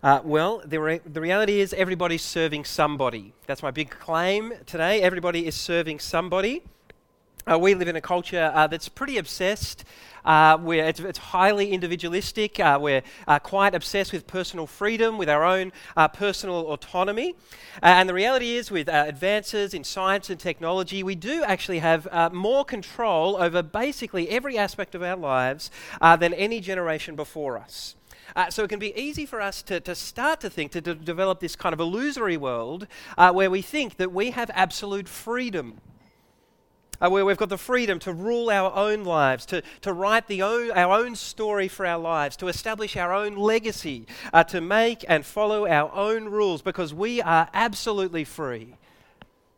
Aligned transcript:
Uh, 0.00 0.20
well, 0.22 0.62
the, 0.64 0.78
re- 0.78 1.00
the 1.04 1.20
reality 1.20 1.60
is 1.60 1.72
everybody's 1.72 2.22
serving 2.22 2.64
somebody. 2.64 3.32
That's 3.46 3.64
my 3.64 3.72
big 3.72 3.90
claim 3.90 4.52
today. 4.64 5.02
Everybody 5.02 5.44
is 5.44 5.56
serving 5.56 5.98
somebody. 5.98 6.62
Uh, 7.50 7.58
we 7.58 7.74
live 7.74 7.88
in 7.88 7.96
a 7.96 8.00
culture 8.00 8.52
uh, 8.54 8.68
that's 8.68 8.88
pretty 8.88 9.18
obsessed. 9.18 9.84
Uh, 10.24 10.58
where 10.58 10.86
it's, 10.86 11.00
it's, 11.00 11.18
highly 11.18 11.70
individualistic. 11.72 12.60
Uh, 12.60 12.78
we're 12.80 13.02
uh, 13.26 13.38
quite 13.38 13.74
obsessed 13.74 14.12
with 14.12 14.26
personal 14.26 14.66
freedom, 14.66 15.16
with 15.16 15.28
our 15.28 15.42
own 15.42 15.72
uh, 15.96 16.06
personal 16.06 16.70
autonomy. 16.70 17.34
and 17.82 18.08
the 18.08 18.12
reality 18.12 18.56
is, 18.56 18.70
with 18.70 18.88
advances 18.88 19.72
in 19.72 19.82
science 19.84 20.28
and 20.28 20.38
technology, 20.38 21.02
we 21.02 21.14
do 21.14 21.42
actually 21.44 21.78
have 21.78 22.06
more 22.32 22.64
control 22.64 23.36
over 23.36 23.62
basically 23.62 24.28
every 24.28 24.58
aspect 24.58 24.94
of 24.94 25.02
our 25.02 25.16
lives 25.16 25.70
than 26.00 26.34
any 26.34 26.60
generation 26.60 27.16
before 27.16 27.56
us. 27.56 27.94
Uh, 28.36 28.50
so 28.50 28.64
it 28.64 28.68
can 28.68 28.78
be 28.78 28.98
easy 28.98 29.26
for 29.26 29.40
us 29.40 29.62
to, 29.62 29.80
to 29.80 29.94
start 29.94 30.40
to 30.40 30.50
think, 30.50 30.72
to, 30.72 30.80
to 30.80 30.94
develop 30.94 31.40
this 31.40 31.56
kind 31.56 31.72
of 31.72 31.80
illusory 31.80 32.36
world 32.36 32.86
uh, 33.16 33.32
where 33.32 33.50
we 33.50 33.62
think 33.62 33.96
that 33.96 34.12
we 34.12 34.30
have 34.30 34.50
absolute 34.54 35.08
freedom. 35.08 35.80
Uh, 37.00 37.08
where 37.08 37.24
we've 37.24 37.36
got 37.36 37.48
the 37.48 37.56
freedom 37.56 38.00
to 38.00 38.12
rule 38.12 38.50
our 38.50 38.74
own 38.74 39.04
lives, 39.04 39.46
to, 39.46 39.62
to 39.80 39.92
write 39.92 40.26
the 40.26 40.42
own, 40.42 40.72
our 40.72 40.98
own 40.98 41.14
story 41.14 41.68
for 41.68 41.86
our 41.86 41.98
lives, 41.98 42.36
to 42.36 42.48
establish 42.48 42.96
our 42.96 43.14
own 43.14 43.36
legacy, 43.36 44.04
uh, 44.32 44.42
to 44.42 44.60
make 44.60 45.04
and 45.06 45.24
follow 45.24 45.64
our 45.64 45.94
own 45.94 46.24
rules, 46.24 46.60
because 46.60 46.92
we 46.92 47.22
are 47.22 47.48
absolutely 47.54 48.24
free. 48.24 48.74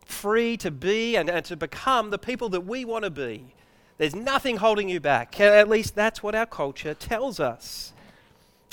Free 0.04 0.59
to 0.59 0.70
be 0.70 1.16
and, 1.16 1.30
and 1.30 1.42
to 1.46 1.56
become 1.56 2.10
the 2.10 2.18
people 2.18 2.50
that 2.50 2.66
we 2.66 2.84
want 2.84 3.04
to 3.04 3.10
be. 3.10 3.54
There's 3.96 4.14
nothing 4.14 4.59
holding 4.59 4.90
you 4.90 5.00
back. 5.00 5.40
At 5.40 5.68
least 5.68 5.95
that's 5.95 6.23
what 6.23 6.34
our 6.34 6.46
culture 6.46 6.92
tells 6.92 7.40
us. 7.40 7.95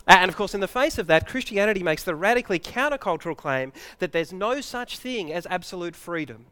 And 0.07 0.29
of 0.29 0.37
course, 0.37 0.53
in 0.53 0.61
the 0.61 0.67
face 0.67 0.97
of 0.97 1.07
that, 1.07 1.27
Christianity 1.27 1.83
makes 1.83 2.03
the 2.03 2.15
radically 2.15 2.59
countercultural 2.59 3.35
claim 3.35 3.73
that 3.99 4.13
there's 4.13 4.31
no 4.31 4.61
such 4.61 4.97
thing 4.97 5.33
as 5.33 5.45
absolute 5.49 5.95
freedom. 5.95 6.45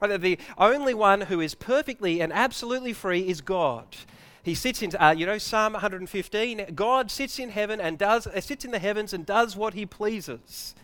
Right? 0.00 0.08
That 0.08 0.20
the 0.20 0.38
only 0.58 0.92
one 0.92 1.22
who 1.22 1.40
is 1.40 1.54
perfectly 1.54 2.20
and 2.20 2.32
absolutely 2.32 2.92
free 2.92 3.28
is 3.28 3.40
God. 3.40 3.96
He 4.42 4.54
sits 4.54 4.82
in, 4.82 4.94
uh, 4.96 5.14
you 5.16 5.26
know, 5.26 5.38
Psalm 5.38 5.72
115. 5.72 6.72
God 6.74 7.10
sits 7.10 7.38
in 7.38 7.50
heaven 7.50 7.80
and 7.80 7.98
does, 7.98 8.26
uh, 8.26 8.40
sits 8.40 8.64
in 8.64 8.70
the 8.70 8.78
heavens 8.78 9.12
and 9.12 9.24
does 9.24 9.56
what 9.56 9.74
he 9.74 9.86
pleases. 9.86 10.74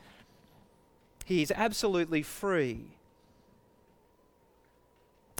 He 1.25 1.43
is 1.43 1.53
absolutely 1.55 2.23
free. 2.23 2.87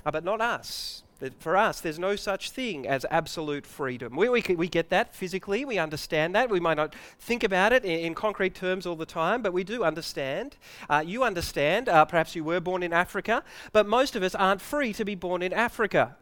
Uh, 0.05 0.11
but 0.11 0.25
not 0.25 0.41
us. 0.41 1.04
For 1.39 1.57
us, 1.57 1.81
there's 1.81 1.99
no 1.99 2.17
such 2.17 2.51
thing 2.51 2.87
as 2.87 3.07
absolute 3.11 3.67
freedom. 3.67 4.17
We, 4.17 4.29
we, 4.29 4.43
we 4.43 4.69
get 4.69 4.91
that 4.91 5.15
physically, 5.15 5.65
we 5.65 5.79
understand 5.79 6.35
that. 6.35 6.51
We 6.51 6.61
might 6.61 6.77
not 6.77 6.95
think 7.19 7.45
about 7.45 7.73
it 7.73 7.85
in, 7.85 8.01
in 8.01 8.15
concrete 8.15 8.55
terms 8.55 8.87
all 8.87 8.97
the 8.97 9.07
time, 9.07 9.43
but 9.43 9.53
we 9.53 9.65
do 9.65 9.85
understand. 9.85 10.57
Uh, 10.89 11.03
you 11.07 11.23
understand, 11.23 11.89
uh, 11.89 12.05
perhaps 12.05 12.35
you 12.35 12.45
were 12.45 12.61
born 12.61 12.83
in 12.83 12.93
Africa, 12.93 13.43
but 13.73 13.87
most 13.87 14.17
of 14.17 14.23
us 14.23 14.35
aren't 14.35 14.61
free 14.61 14.93
to 14.93 15.05
be 15.05 15.15
born 15.15 15.43
in 15.43 15.53
Africa. 15.53 16.17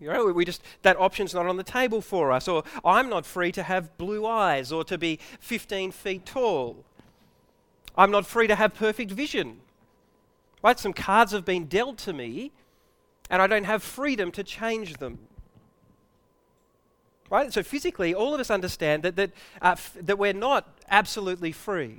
You 0.00 0.12
know, 0.12 0.26
we 0.26 0.44
just 0.44 0.62
that 0.82 0.98
option's 0.98 1.32
not 1.34 1.46
on 1.46 1.56
the 1.56 1.62
table 1.62 2.00
for 2.00 2.30
us. 2.32 2.48
Or 2.48 2.64
I'm 2.84 3.08
not 3.08 3.24
free 3.24 3.52
to 3.52 3.62
have 3.62 3.96
blue 3.96 4.26
eyes 4.26 4.70
or 4.70 4.84
to 4.84 4.98
be 4.98 5.18
15 5.40 5.90
feet 5.92 6.26
tall. 6.26 6.84
I'm 7.96 8.10
not 8.10 8.26
free 8.26 8.46
to 8.46 8.54
have 8.54 8.74
perfect 8.74 9.10
vision. 9.10 9.60
Right? 10.62 10.78
Some 10.78 10.92
cards 10.92 11.32
have 11.32 11.44
been 11.44 11.64
dealt 11.64 11.96
to 11.98 12.12
me 12.12 12.52
and 13.30 13.42
I 13.42 13.46
don't 13.46 13.64
have 13.64 13.82
freedom 13.82 14.30
to 14.32 14.44
change 14.44 14.94
them. 14.94 15.18
Right? 17.28 17.52
So 17.52 17.62
physically, 17.62 18.14
all 18.14 18.34
of 18.34 18.40
us 18.40 18.50
understand 18.50 19.02
that, 19.02 19.16
that, 19.16 19.30
uh, 19.60 19.72
f- 19.72 19.96
that 20.00 20.18
we're 20.18 20.32
not 20.32 20.68
absolutely 20.88 21.52
free. 21.52 21.98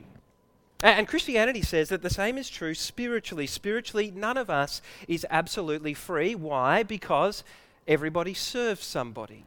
And 0.84 1.08
Christianity 1.08 1.64
says 1.64 1.90
that 1.90 2.04
the 2.04 2.10
same 2.10 2.38
is 2.38 2.50
true 2.50 2.76
spiritually. 2.76 3.48
Spiritually, 3.48 4.12
none 4.16 4.38
of 4.38 4.50
us 4.50 4.82
is 5.08 5.26
absolutely 5.30 5.96
free. 5.96 6.36
Why? 6.36 6.84
Because 6.84 7.44
everybody 7.88 8.34
serves 8.34 8.86
somebody. 8.86 9.44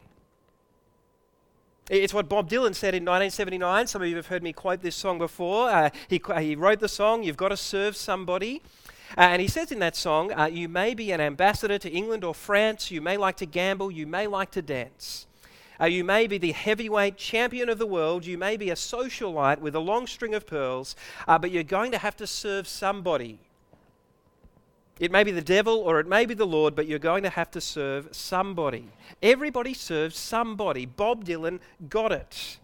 It's 1.89 2.15
what 2.15 2.29
Bob 2.29 2.49
Dylan 2.49 2.75
said 2.75 2.95
in 2.95 3.05
1979. 3.05 3.87
Some 3.87 4.03
of 4.03 4.09
you 4.09 4.17
have 4.17 4.27
heard 4.27 4.43
me 4.43 4.53
quote 4.53 4.83
this 4.83 4.97
song 4.97 5.19
before. 5.19 5.71
Uh, 5.71 5.91
he, 6.09 6.21
he 6.39 6.55
wrote 6.57 6.81
the 6.81 6.89
song, 6.89 7.23
You've 7.23 7.37
Got 7.37 7.49
to 7.49 7.57
Serve 7.57 7.97
Somebody. 7.97 8.63
Uh, 9.17 9.23
and 9.23 9.43
he 9.43 9.49
says 9.49 9.73
in 9.73 9.79
that 9.81 9.97
song, 9.97 10.33
uh, 10.33 10.47
You 10.47 10.69
may 10.69 10.95
be 10.95 11.13
an 11.13 11.21
ambassador 11.21 11.79
to 11.79 11.91
England 11.91 12.25
or 12.25 12.35
France, 12.35 12.91
you 12.91 13.01
may 13.01 13.17
like 13.17 13.37
to 13.39 13.47
gamble, 13.47 13.91
you 13.91 14.07
may 14.07 14.27
like 14.27 14.51
to 14.53 14.63
dance. 14.63 15.27
Uh, 15.81 15.87
you 15.87 16.05
may 16.05 16.27
be 16.27 16.37
the 16.37 16.53
heavyweight 16.53 17.17
champion 17.17 17.69
of 17.69 17.79
the 17.79 17.87
world, 17.87 18.27
you 18.27 18.37
may 18.37 18.57
be 18.57 18.71
a 18.71 18.75
socialite 18.75 19.59
with 19.59 19.75
a 19.75 19.81
long 19.81 20.07
string 20.07 20.35
of 20.35 20.47
pearls, 20.47 20.95
uh, 21.27 21.39
but 21.39 21.51
you're 21.51 21.63
going 21.63 21.91
to 21.91 21.99
have 21.99 22.17
to 22.17 22.27
serve 22.27 22.69
somebody. 22.69 23.39
It 25.01 25.11
may 25.11 25.25
be 25.25 25.33
the 25.33 25.41
devil 25.41 25.79
or 25.79 25.99
it 25.99 26.07
may 26.07 26.27
be 26.27 26.35
the 26.35 26.47
Lord, 26.47 26.77
but 26.77 26.87
you're 26.87 26.99
going 26.99 27.23
to 27.23 27.31
have 27.31 27.51
to 27.53 27.61
serve 27.61 28.09
somebody. 28.13 28.91
Everybody 29.23 29.73
serves 29.73 30.19
somebody. 30.19 30.85
Bob 30.85 31.25
Dylan 31.25 31.59
got 31.89 32.13
it. 32.13 32.59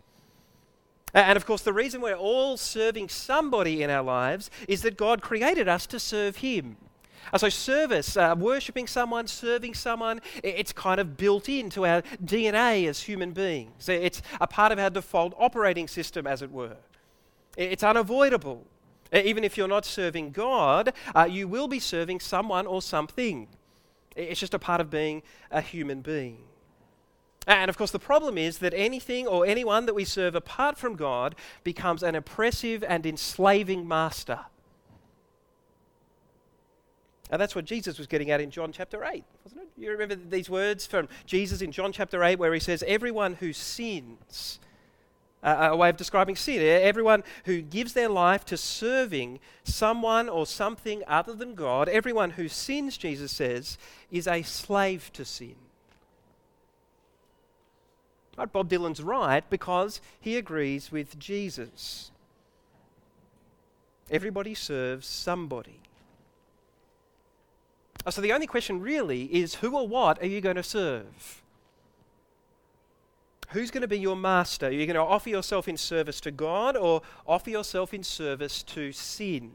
And 1.16 1.38
of 1.38 1.47
course, 1.47 1.62
the 1.62 1.72
reason 1.72 2.03
we're 2.03 2.15
all 2.15 2.59
serving 2.59 3.09
somebody 3.09 3.82
in 3.82 3.88
our 3.88 4.03
lives 4.03 4.50
is 4.69 4.82
that 4.82 4.99
God 4.99 5.22
created 5.22 5.66
us 5.66 5.87
to 5.87 5.99
serve 5.99 6.37
Him. 6.37 6.77
So, 7.34 7.49
service, 7.49 8.19
uh, 8.19 8.34
worshipping 8.38 8.87
someone, 8.87 9.26
serving 9.26 9.75
someone, 9.75 10.21
it's 10.44 10.72
kind 10.72 11.00
of 11.00 11.16
built 11.16 11.49
into 11.49 11.87
our 11.87 12.03
DNA 12.22 12.87
as 12.87 13.00
human 13.00 13.32
beings. 13.32 13.88
It's 13.88 14.21
a 14.43 14.47
part 14.47 14.72
of 14.72 14.78
our 14.78 14.91
default 14.91 15.32
operating 15.38 15.88
system, 15.88 16.26
as 16.26 16.43
it 16.43 16.53
were. 16.53 16.76
It's 17.56 17.82
unavoidable. 17.82 18.65
Even 19.10 19.43
if 19.43 19.56
you're 19.56 19.69
not 19.69 19.87
serving 19.87 20.32
God, 20.32 20.93
uh, 21.15 21.25
you 21.25 21.49
will 21.49 21.66
be 21.66 21.81
serving 21.81 22.21
someone 22.21 22.66
or 22.66 22.82
something. 22.82 23.49
It's 24.15 24.38
just 24.38 24.53
a 24.53 24.59
part 24.59 24.82
of 24.82 24.91
being 24.91 25.22
a 25.50 25.62
human 25.62 26.03
being. 26.03 26.44
And 27.47 27.69
of 27.69 27.79
course, 27.79 27.93
the 27.93 27.99
problem 28.01 28.37
is 28.37 28.59
that 28.59 28.75
anything 28.75 29.27
or 29.27 29.47
anyone 29.47 29.87
that 29.87 29.95
we 29.95 30.05
serve 30.05 30.34
apart 30.34 30.77
from 30.77 30.97
God 30.97 31.37
becomes 31.62 32.03
an 32.03 32.17
oppressive 32.17 32.83
and 32.83 33.07
enslaving 33.07 33.87
master. 33.87 34.41
And 37.31 37.41
that's 37.41 37.55
what 37.55 37.65
Jesus 37.65 37.99
was 37.99 38.06
getting 38.06 38.31
at 38.31 38.41
in 38.41 38.51
John 38.51 38.73
chapter 38.73 39.05
8, 39.05 39.25
wasn't 39.45 39.62
it? 39.62 39.69
You 39.77 39.91
remember 39.91 40.15
these 40.15 40.49
words 40.49 40.87
from 40.87 41.09
Jesus 41.25 41.61
in 41.61 41.73
John 41.73 41.93
chapter 41.93 42.23
8 42.23 42.39
where 42.39 42.55
he 42.55 42.61
says, 42.61 42.85
Everyone 42.87 43.35
who 43.35 43.53
sins, 43.53 44.61
uh, 45.43 45.69
a 45.73 45.77
way 45.77 45.89
of 45.89 45.97
describing 45.97 46.37
sin, 46.37 46.62
everyone 46.62 47.25
who 47.45 47.62
gives 47.62 47.93
their 47.95 48.09
life 48.09 48.45
to 48.47 48.56
serving 48.56 49.41
someone 49.65 50.29
or 50.29 50.47
something 50.47 51.03
other 51.06 51.35
than 51.35 51.55
God, 51.55 51.89
everyone 51.89 52.31
who 52.31 52.49
sins, 52.49 52.97
Jesus 52.97 53.33
says, 53.33 53.77
is 54.11 54.29
a 54.29 54.43
slave 54.43 55.12
to 55.12 55.25
sin. 55.25 55.56
Right? 58.37 58.53
Bob 58.53 58.69
Dylan's 58.69 59.03
right 59.03 59.49
because 59.49 60.01
he 60.21 60.37
agrees 60.37 60.93
with 60.93 61.19
Jesus. 61.19 62.11
Everybody 64.11 64.55
serves 64.55 65.07
somebody. 65.07 65.81
Uh, 68.05 68.11
so 68.11 68.21
the 68.21 68.33
only 68.33 68.47
question 68.47 68.81
really 68.81 69.25
is 69.25 69.57
who 69.57 69.77
or 69.77 69.89
what 69.89 70.23
are 70.23 70.27
you 70.27 70.41
going 70.41 70.57
to 70.57 70.63
serve? 70.63 71.43
Who's 73.51 73.71
going 73.71 73.83
to 73.83 73.89
be 73.89 73.99
your 73.99 74.17
master? 74.17 74.67
Are 74.67 74.71
you 74.71 74.87
going 74.87 74.95
to 74.95 75.03
offer 75.03 75.29
yourself 75.29 75.67
in 75.69 75.77
service 75.77 76.21
to 76.21 76.31
God 76.31 76.77
or 76.77 77.03
offer 77.27 77.51
yourself 77.51 77.95
in 77.95 78.03
service 78.03 78.63
to 78.65 78.93
sin? 78.93 79.51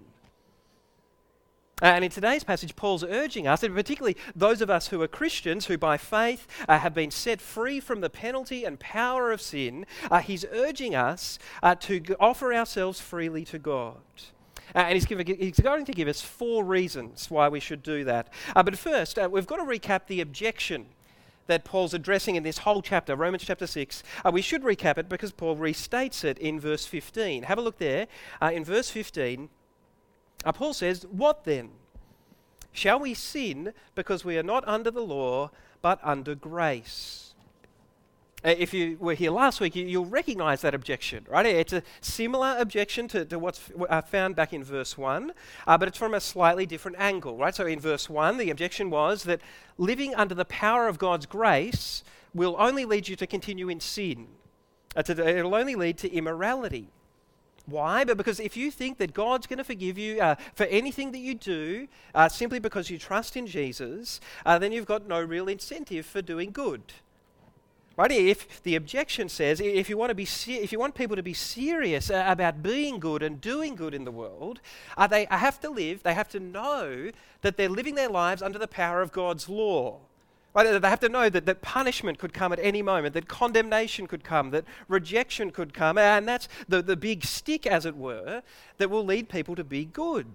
Uh, 1.82 1.86
and 1.86 2.06
in 2.06 2.12
today's 2.12 2.44
passage, 2.44 2.76
Paul's 2.76 3.04
urging 3.04 3.48
us, 3.48 3.64
and 3.64 3.74
particularly 3.74 4.16
those 4.36 4.62
of 4.62 4.70
us 4.70 4.90
who 4.90 5.02
are 5.02 5.08
Christians, 5.08 5.66
who 5.66 5.78
by 5.78 5.98
faith 5.98 6.48
uh, 6.70 6.78
have 6.78 6.94
been 6.94 7.10
set 7.10 7.42
free 7.42 7.80
from 7.80 8.02
the 8.02 8.10
penalty 8.10 8.64
and 8.64 8.80
power 8.80 9.32
of 9.32 9.42
sin, 9.42 9.86
uh, 10.12 10.20
he's 10.20 10.46
urging 10.52 10.94
us 10.94 11.40
uh, 11.64 11.74
to 11.76 12.04
offer 12.20 12.54
ourselves 12.54 13.00
freely 13.00 13.44
to 13.46 13.58
God. 13.58 13.98
Uh, 14.76 14.80
and 14.80 14.94
he's, 14.94 15.06
he's, 15.38 15.60
going 15.60 15.84
to 15.86 15.92
give 15.92 16.08
us 16.08 16.22
four 16.22 16.64
reasons 16.64 17.30
why 17.30 17.50
we 17.50 17.60
should 17.60 17.82
do 17.82 18.04
that. 18.04 18.32
Uh, 18.56 18.62
but 18.62 18.78
first, 18.78 19.18
we've 19.32 19.48
got 19.48 19.58
to 19.58 19.64
recap 19.64 20.06
the 20.06 20.22
objection 20.22 20.86
that 21.48 21.66
Paul's 21.66 21.94
addressing 21.94 22.36
in 22.36 22.44
this 22.44 22.60
whole 22.60 22.82
chapter, 22.82 23.16
Romans 23.16 23.44
chapter 23.44 23.68
6. 23.68 24.04
we 24.32 24.42
should 24.42 24.62
recap 24.62 24.98
it 24.98 25.10
because 25.10 25.32
Paul 25.32 25.58
restates 25.58 26.24
it 26.24 26.38
in 26.38 26.60
verse 26.60 26.86
15. 26.86 27.44
Have 27.44 27.58
a 27.58 27.62
look 27.62 27.80
there. 27.80 28.08
in 28.42 28.64
verse 28.64 28.90
15, 28.90 29.50
uh, 30.44 30.52
Paul 30.52 30.74
says, 30.74 31.06
What 31.12 31.44
then? 31.44 31.70
Shall 32.72 33.00
we 33.00 33.14
sin 33.14 33.74
because 33.96 34.24
we 34.24 34.38
are 34.38 34.44
not 34.44 34.68
under 34.68 34.92
the 34.92 35.02
law 35.02 35.52
but 35.82 36.00
under 36.04 36.36
grace? 36.36 37.32
Uh, 38.44 38.56
if 38.58 38.74
you 38.74 38.98
were 39.00 39.14
here 39.14 39.30
last 39.30 39.62
week, 39.62 39.76
you, 39.76 40.00
will 40.00 40.10
recognize 40.10 40.62
that 40.62 40.74
objection, 40.74 41.24
right? 41.30 41.46
It's 41.46 41.74
a 41.74 41.84
similar 42.02 42.56
objection 42.58 43.08
to, 43.10 43.24
to 43.26 43.38
what's 43.38 43.62
uh, 43.88 44.02
found 44.02 44.36
back 44.36 44.52
in 44.52 44.64
verse 44.64 44.98
1, 44.98 45.32
uh, 45.68 45.78
but 45.78 45.88
it's 45.88 45.98
from 45.98 46.16
a 46.16 46.20
slightly 46.20 46.66
different 46.66 46.98
angle, 47.00 47.38
right? 47.38 47.54
So 47.54 47.68
in 47.68 47.80
verse 47.80 48.10
1, 48.10 48.38
the 48.38 48.50
objection 48.50 48.90
was 48.90 49.26
that 49.26 49.42
living 49.78 50.16
under 50.16 50.34
the 50.34 50.46
power 50.46 50.88
of 50.88 50.98
God's 50.98 51.28
grace 51.28 52.04
will 52.34 52.56
only 52.58 52.84
lead 52.84 53.08
you 53.08 53.16
to 53.18 53.28
continue 53.28 53.70
in 53.70 53.80
sin, 53.80 54.28
it'll 54.96 55.54
only 55.54 55.76
lead 55.76 56.00
to 56.00 56.12
immorality. 56.12 56.90
Why? 57.72 58.04
But 58.04 58.18
because 58.18 58.40
if 58.40 58.58
you 58.58 58.70
think 58.70 58.98
that 58.98 59.14
God's 59.14 59.48
going 59.48 59.58
to 59.58 59.64
forgive 59.64 59.98
you 59.98 60.22
uh, 60.22 60.36
for 60.54 60.66
anything 60.66 61.12
that 61.14 61.20
you 61.20 61.36
do 61.36 61.88
uh, 62.14 62.30
simply 62.30 62.60
because 62.60 62.90
you 62.90 62.98
trust 62.98 63.38
in 63.38 63.48
Jesus, 63.48 64.20
uh, 64.46 64.60
then 64.60 64.72
you've 64.72 64.86
got 64.86 65.08
no 65.08 65.22
real 65.22 65.48
incentive 65.48 66.06
for 66.06 66.22
doing 66.22 66.52
good. 66.52 66.82
Right? 67.98 68.12
If 68.12 68.64
the 68.64 68.76
objection 68.76 69.30
says 69.30 69.60
if 69.60 69.90
you 69.90 69.98
want 69.98 70.10
to 70.10 70.16
be 70.16 70.28
if 70.48 70.72
you 70.72 70.80
want 70.80 70.96
people 70.96 71.16
to 71.16 71.24
be 71.24 71.34
serious 71.34 72.10
uh, 72.10 72.24
about 72.28 72.64
being 72.64 73.00
good 73.00 73.22
and 73.22 73.40
doing 73.40 73.76
good 73.76 73.94
in 73.94 74.06
the 74.06 74.12
world, 74.12 74.60
uh, 74.98 75.08
they 75.08 75.28
have 75.30 75.60
to 75.62 75.70
live. 75.70 76.04
They 76.04 76.14
have 76.14 76.30
to 76.30 76.40
know 76.40 77.12
that 77.42 77.58
they're 77.58 77.70
living 77.70 77.96
their 77.96 78.10
lives 78.10 78.42
under 78.42 78.58
the 78.58 78.68
power 78.68 79.02
of 79.02 79.12
God's 79.12 79.50
law. 79.50 80.00
Right? 80.54 80.82
They 80.82 80.90
have 80.90 81.00
to 81.00 81.10
know 81.10 81.30
that, 81.30 81.46
that 81.46 81.62
punishment 81.62 82.18
could 82.18 82.34
come 82.34 82.52
at 82.52 82.60
any 82.62 82.82
moment, 82.82 83.14
that 83.14 83.28
condemnation 83.28 84.06
could 84.08 84.24
come, 84.24 84.52
that 84.52 84.66
rejection 84.88 85.52
could 85.52 85.74
come, 85.74 85.98
and 85.98 86.28
that's 86.28 86.50
the, 86.68 86.82
the 86.82 86.98
big 86.98 87.24
stick, 87.24 87.66
as 87.66 87.86
it 87.86 87.96
were, 87.96 88.44
that 88.78 88.90
will 88.90 89.06
lead 89.06 89.30
people 89.30 89.56
to 89.56 89.64
be 89.64 89.86
good. 89.86 90.28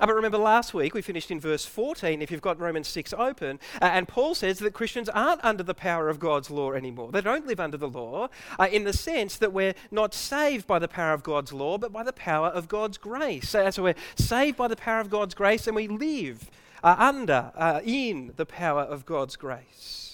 Uh, 0.00 0.06
but 0.06 0.14
remember 0.14 0.38
last 0.38 0.72
week 0.72 0.94
we 0.94 1.02
finished 1.02 1.30
in 1.30 1.38
verse 1.38 1.66
14, 1.66 2.22
if 2.22 2.30
you've 2.30 2.40
got 2.40 2.58
Romans 2.58 2.88
6 2.88 3.12
open, 3.12 3.60
uh, 3.82 3.84
and 3.84 4.08
Paul 4.08 4.34
says 4.34 4.58
that 4.60 4.72
Christians 4.72 5.10
aren't 5.10 5.44
under 5.44 5.62
the 5.62 5.74
power 5.74 6.08
of 6.08 6.18
God's 6.18 6.50
law 6.50 6.72
anymore. 6.72 7.12
They 7.12 7.20
don't 7.20 7.46
live 7.46 7.60
under 7.60 7.76
the 7.76 7.88
law 7.88 8.28
uh, 8.58 8.68
in 8.72 8.84
the 8.84 8.94
sense 8.94 9.36
that 9.36 9.52
we're 9.52 9.74
not 9.90 10.14
saved 10.14 10.66
by 10.66 10.78
the 10.78 10.88
power 10.88 11.12
of 11.12 11.22
God's 11.22 11.52
law, 11.52 11.76
but 11.76 11.92
by 11.92 12.02
the 12.02 12.14
power 12.14 12.48
of 12.48 12.66
God's 12.66 12.96
grace. 12.96 13.50
So, 13.50 13.68
so 13.70 13.82
we're 13.82 13.94
saved 14.14 14.56
by 14.56 14.68
the 14.68 14.76
power 14.76 15.00
of 15.00 15.10
God's 15.10 15.34
grace 15.34 15.66
and 15.66 15.76
we 15.76 15.86
live 15.86 16.50
uh, 16.82 16.96
under, 16.98 17.52
uh, 17.54 17.80
in 17.84 18.32
the 18.36 18.46
power 18.46 18.82
of 18.82 19.06
God's 19.06 19.36
grace. 19.36 20.10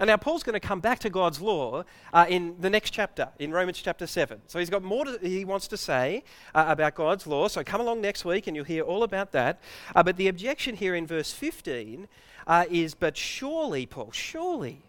And 0.00 0.08
now 0.08 0.16
Paul's 0.16 0.42
going 0.42 0.54
to 0.54 0.66
come 0.66 0.80
back 0.80 0.98
to 1.00 1.10
God's 1.10 1.40
law 1.40 1.84
uh, 2.12 2.26
in 2.28 2.56
the 2.60 2.70
next 2.70 2.90
chapter, 2.90 3.28
in 3.38 3.52
Romans 3.52 3.78
chapter 3.78 4.06
7. 4.06 4.40
So 4.46 4.58
he's 4.58 4.70
got 4.70 4.82
more 4.82 5.04
to, 5.04 5.18
he 5.22 5.44
wants 5.44 5.68
to 5.68 5.76
say 5.76 6.24
uh, 6.54 6.64
about 6.66 6.94
God's 6.94 7.26
law. 7.26 7.46
So 7.46 7.62
come 7.62 7.80
along 7.80 8.00
next 8.00 8.24
week 8.24 8.46
and 8.46 8.56
you'll 8.56 8.64
hear 8.64 8.82
all 8.82 9.02
about 9.02 9.32
that. 9.32 9.60
Uh, 9.94 10.02
but 10.02 10.16
the 10.16 10.28
objection 10.28 10.76
here 10.76 10.94
in 10.94 11.06
verse 11.06 11.32
15 11.32 12.08
uh, 12.46 12.64
is, 12.70 12.94
but 12.94 13.18
surely, 13.18 13.84
Paul, 13.84 14.10
surely, 14.12 14.82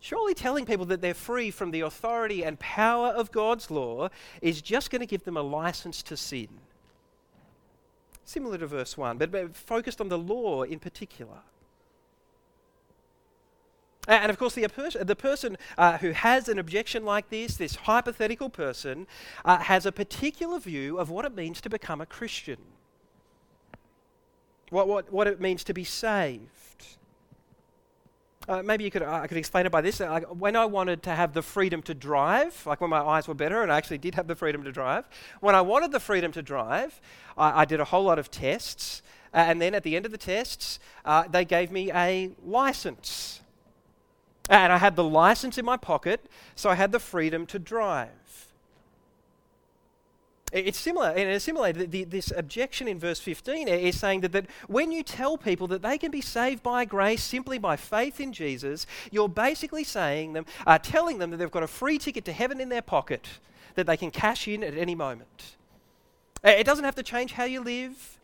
surely 0.00 0.34
telling 0.34 0.66
people 0.66 0.86
that 0.86 1.00
they're 1.00 1.14
free 1.14 1.52
from 1.52 1.70
the 1.70 1.82
authority 1.82 2.44
and 2.44 2.58
power 2.58 3.08
of 3.08 3.30
God's 3.30 3.70
law 3.70 4.08
is 4.42 4.60
just 4.60 4.90
going 4.90 5.00
to 5.00 5.06
give 5.06 5.24
them 5.24 5.36
a 5.36 5.42
license 5.42 6.02
to 6.02 6.16
sin. 6.16 6.48
Similar 8.24 8.58
to 8.58 8.66
verse 8.66 8.96
1, 8.96 9.18
but, 9.18 9.30
but 9.30 9.54
focused 9.54 10.00
on 10.00 10.08
the 10.08 10.18
law 10.18 10.62
in 10.62 10.78
particular. 10.78 11.40
And 14.06 14.30
of 14.30 14.38
course, 14.38 14.54
the, 14.54 14.66
the 15.02 15.16
person 15.16 15.56
uh, 15.78 15.98
who 15.98 16.10
has 16.10 16.48
an 16.48 16.58
objection 16.58 17.04
like 17.04 17.30
this, 17.30 17.56
this 17.56 17.76
hypothetical 17.76 18.50
person, 18.50 19.06
uh, 19.44 19.58
has 19.58 19.86
a 19.86 19.92
particular 19.92 20.58
view 20.58 20.98
of 20.98 21.08
what 21.08 21.24
it 21.24 21.34
means 21.34 21.60
to 21.62 21.70
become 21.70 22.00
a 22.00 22.06
Christian, 22.06 22.58
what, 24.68 24.88
what, 24.88 25.10
what 25.12 25.26
it 25.26 25.40
means 25.40 25.64
to 25.64 25.72
be 25.72 25.84
saved. 25.84 26.98
Uh, 28.46 28.62
maybe 28.62 28.84
you 28.84 28.90
could, 28.90 29.02
uh, 29.02 29.20
I 29.22 29.26
could 29.26 29.38
explain 29.38 29.64
it 29.64 29.72
by 29.72 29.80
this. 29.80 30.00
Like 30.00 30.24
when 30.24 30.54
I 30.54 30.66
wanted 30.66 31.02
to 31.04 31.10
have 31.10 31.32
the 31.32 31.40
freedom 31.40 31.80
to 31.82 31.94
drive, 31.94 32.66
like 32.66 32.80
when 32.80 32.90
my 32.90 33.00
eyes 33.00 33.26
were 33.26 33.34
better 33.34 33.62
and 33.62 33.72
I 33.72 33.78
actually 33.78 33.98
did 33.98 34.14
have 34.16 34.26
the 34.26 34.34
freedom 34.34 34.62
to 34.64 34.72
drive, 34.72 35.08
when 35.40 35.54
I 35.54 35.62
wanted 35.62 35.92
the 35.92 36.00
freedom 36.00 36.30
to 36.32 36.42
drive, 36.42 37.00
I, 37.38 37.62
I 37.62 37.64
did 37.64 37.80
a 37.80 37.84
whole 37.84 38.04
lot 38.04 38.18
of 38.18 38.30
tests. 38.30 39.02
Uh, 39.32 39.38
and 39.38 39.60
then 39.60 39.74
at 39.74 39.82
the 39.82 39.96
end 39.96 40.04
of 40.04 40.12
the 40.12 40.18
tests, 40.18 40.78
uh, 41.04 41.24
they 41.26 41.44
gave 41.44 41.72
me 41.72 41.90
a 41.90 42.30
license. 42.44 43.40
And 44.50 44.72
I 44.72 44.76
had 44.76 44.94
the 44.94 45.04
license 45.04 45.56
in 45.56 45.64
my 45.64 45.78
pocket, 45.78 46.20
so 46.54 46.68
I 46.68 46.74
had 46.74 46.92
the 46.92 47.00
freedom 47.00 47.46
to 47.46 47.58
drive. 47.58 48.10
It's 50.54 50.78
similar, 50.78 51.10
in 51.10 51.26
a 51.26 51.40
similar 51.40 51.72
the, 51.72 51.86
the, 51.86 52.04
this 52.04 52.32
objection 52.36 52.86
in 52.86 52.96
verse 53.00 53.18
15 53.18 53.66
is 53.66 53.98
saying 53.98 54.20
that, 54.20 54.30
that 54.30 54.46
when 54.68 54.92
you 54.92 55.02
tell 55.02 55.36
people 55.36 55.66
that 55.66 55.82
they 55.82 55.98
can 55.98 56.12
be 56.12 56.20
saved 56.20 56.62
by 56.62 56.84
grace 56.84 57.24
simply 57.24 57.58
by 57.58 57.74
faith 57.74 58.20
in 58.20 58.32
Jesus, 58.32 58.86
you're 59.10 59.28
basically 59.28 59.82
saying 59.82 60.32
them, 60.32 60.46
uh, 60.64 60.78
telling 60.78 61.18
them 61.18 61.30
that 61.30 61.38
they've 61.38 61.50
got 61.50 61.64
a 61.64 61.66
free 61.68 61.98
ticket 61.98 62.24
to 62.26 62.32
heaven 62.32 62.60
in 62.60 62.68
their 62.68 62.82
pocket 62.82 63.26
that 63.74 63.86
they 63.88 63.96
can 63.96 64.12
cash 64.12 64.46
in 64.46 64.62
at 64.62 64.74
any 64.74 64.94
moment. 64.94 65.56
It 66.44 66.64
doesn't 66.64 66.84
have 66.84 66.94
to 66.94 67.02
change 67.02 67.32
how 67.32 67.44
you 67.44 67.60
live. 67.60 68.20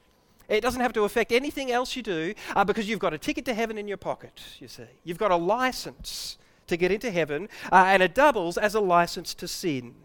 It 0.48 0.60
doesn't 0.60 0.80
have 0.80 0.92
to 0.92 1.02
affect 1.02 1.32
anything 1.32 1.72
else 1.72 1.96
you 1.96 2.02
do 2.04 2.34
uh, 2.54 2.64
because 2.64 2.88
you've 2.88 3.00
got 3.00 3.12
a 3.12 3.18
ticket 3.18 3.44
to 3.46 3.54
heaven 3.54 3.76
in 3.76 3.88
your 3.88 3.96
pocket, 3.96 4.40
you 4.60 4.68
see. 4.68 4.84
You've 5.02 5.18
got 5.18 5.32
a 5.32 5.36
license 5.36 6.38
to 6.68 6.76
get 6.76 6.92
into 6.92 7.10
heaven, 7.10 7.48
uh, 7.72 7.86
and 7.88 8.04
it 8.04 8.14
doubles 8.14 8.56
as 8.56 8.76
a 8.76 8.80
license 8.80 9.34
to 9.34 9.48
sin 9.48 9.96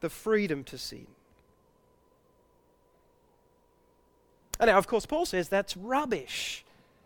the 0.00 0.10
freedom 0.10 0.64
to 0.64 0.78
sin. 0.78 1.06
And 4.60 4.68
now, 4.68 4.78
of 4.78 4.86
course, 4.86 5.06
Paul 5.06 5.26
says 5.26 5.48
that's 5.48 5.76
rubbish. 5.76 6.64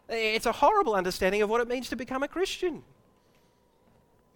It's 0.08 0.46
a 0.46 0.52
horrible 0.52 0.94
understanding 0.94 1.42
of 1.42 1.50
what 1.50 1.60
it 1.60 1.68
means 1.68 1.88
to 1.90 1.96
become 1.96 2.22
a 2.22 2.28
Christian. 2.28 2.82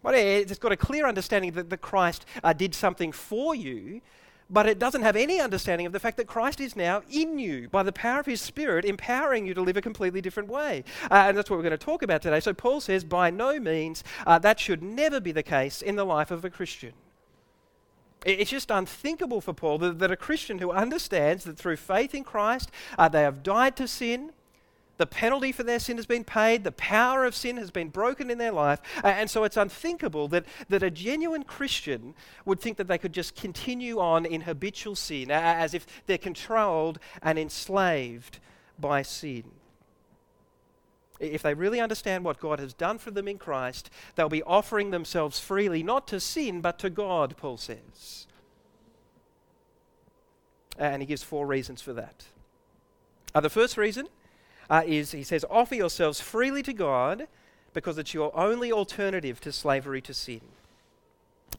But 0.03 0.15
it's 0.15 0.59
got 0.59 0.71
a 0.71 0.77
clear 0.77 1.07
understanding 1.07 1.51
that, 1.53 1.69
that 1.69 1.81
Christ 1.81 2.25
uh, 2.43 2.53
did 2.53 2.73
something 2.73 3.11
for 3.11 3.55
you, 3.55 4.01
but 4.49 4.65
it 4.65 4.79
doesn't 4.79 5.01
have 5.01 5.15
any 5.15 5.41
understanding 5.41 5.85
of 5.85 5.91
the 5.91 5.99
fact 5.99 6.17
that 6.17 6.27
Christ 6.27 6.61
is 6.61 6.75
now 6.75 7.01
in 7.11 7.37
you 7.37 7.67
by 7.69 7.83
the 7.83 7.91
power 7.91 8.19
of 8.19 8.25
his 8.25 8.39
Spirit, 8.39 8.85
empowering 8.85 9.45
you 9.45 9.53
to 9.53 9.61
live 9.61 9.75
a 9.75 9.81
completely 9.81 10.21
different 10.21 10.49
way. 10.49 10.83
Uh, 11.11 11.25
and 11.27 11.37
that's 11.37 11.49
what 11.49 11.57
we're 11.57 11.63
going 11.63 11.71
to 11.71 11.77
talk 11.77 12.03
about 12.03 12.21
today. 12.21 12.39
So 12.39 12.53
Paul 12.53 12.79
says, 12.79 13.03
by 13.03 13.29
no 13.29 13.59
means, 13.59 14.03
uh, 14.25 14.39
that 14.39 14.59
should 14.59 14.81
never 14.81 15.19
be 15.19 15.31
the 15.31 15.43
case 15.43 15.81
in 15.81 15.95
the 15.95 16.05
life 16.05 16.31
of 16.31 16.45
a 16.45 16.49
Christian. 16.49 16.93
It's 18.27 18.51
just 18.51 18.69
unthinkable 18.69 19.39
for 19.39 19.53
Paul 19.53 19.77
that, 19.79 19.99
that, 19.99 20.11
a 20.11 20.17
Christian 20.17 20.59
who 20.59 20.71
understands 20.71 21.45
that 21.45 21.57
through 21.57 21.77
faith 21.77 22.13
in 22.13 22.25
Christ, 22.25 22.69
uh, 22.97 23.07
they 23.07 23.21
have 23.21 23.41
died 23.41 23.77
to 23.77 23.87
sin, 23.87 24.31
the 24.97 25.05
penalty 25.05 25.51
for 25.51 25.63
their 25.63 25.79
sin 25.79 25.97
has 25.97 26.05
been 26.05 26.23
paid. 26.23 26.63
The 26.63 26.71
power 26.71 27.23
of 27.25 27.35
sin 27.35 27.57
has 27.57 27.71
been 27.71 27.89
broken 27.89 28.29
in 28.29 28.37
their 28.37 28.51
life. 28.51 28.81
And 29.03 29.29
so 29.29 29.43
it's 29.43 29.57
unthinkable 29.57 30.27
that, 30.29 30.45
that 30.69 30.83
a 30.83 30.91
genuine 30.91 31.43
Christian 31.43 32.15
would 32.45 32.59
think 32.59 32.77
that 32.77 32.87
they 32.87 32.97
could 32.97 33.13
just 33.13 33.35
continue 33.35 33.99
on 33.99 34.25
in 34.25 34.41
habitual 34.41 34.95
sin 34.95 35.31
as 35.31 35.73
if 35.73 35.85
they're 36.07 36.17
controlled 36.17 36.99
and 37.21 37.37
enslaved 37.37 38.39
by 38.79 39.03
sin. 39.03 39.43
If 41.19 41.41
they 41.41 41.53
really 41.53 41.79
understand 41.79 42.23
what 42.23 42.39
God 42.39 42.59
has 42.59 42.73
done 42.73 42.97
for 42.97 43.11
them 43.11 43.27
in 43.27 43.37
Christ, 43.37 43.89
they'll 44.15 44.29
be 44.29 44.43
offering 44.43 44.91
themselves 44.91 45.39
freely, 45.39 45.81
not 45.83 46.07
to 46.09 46.19
sin, 46.19 46.61
but 46.61 46.77
to 46.79 46.89
God, 46.89 47.35
Paul 47.37 47.57
says. 47.57 48.27
And 50.77 51.01
he 51.01 51.07
gives 51.07 51.23
four 51.23 51.47
reasons 51.47 51.81
for 51.81 51.93
that. 51.93 52.25
Uh, 53.33 53.41
the 53.41 53.49
first 53.49 53.77
reason 53.77 54.07
uh, 54.69 54.83
is 54.85 55.11
he 55.11 55.23
says, 55.23 55.43
offer 55.49 55.75
yourselves 55.75 56.21
freely 56.21 56.61
to 56.63 56.73
God 56.73 57.27
because 57.73 57.97
it's 57.97 58.13
your 58.13 58.35
only 58.37 58.71
alternative 58.71 59.39
to 59.41 59.51
slavery 59.51 60.01
to 60.01 60.13
sin. 60.13 60.41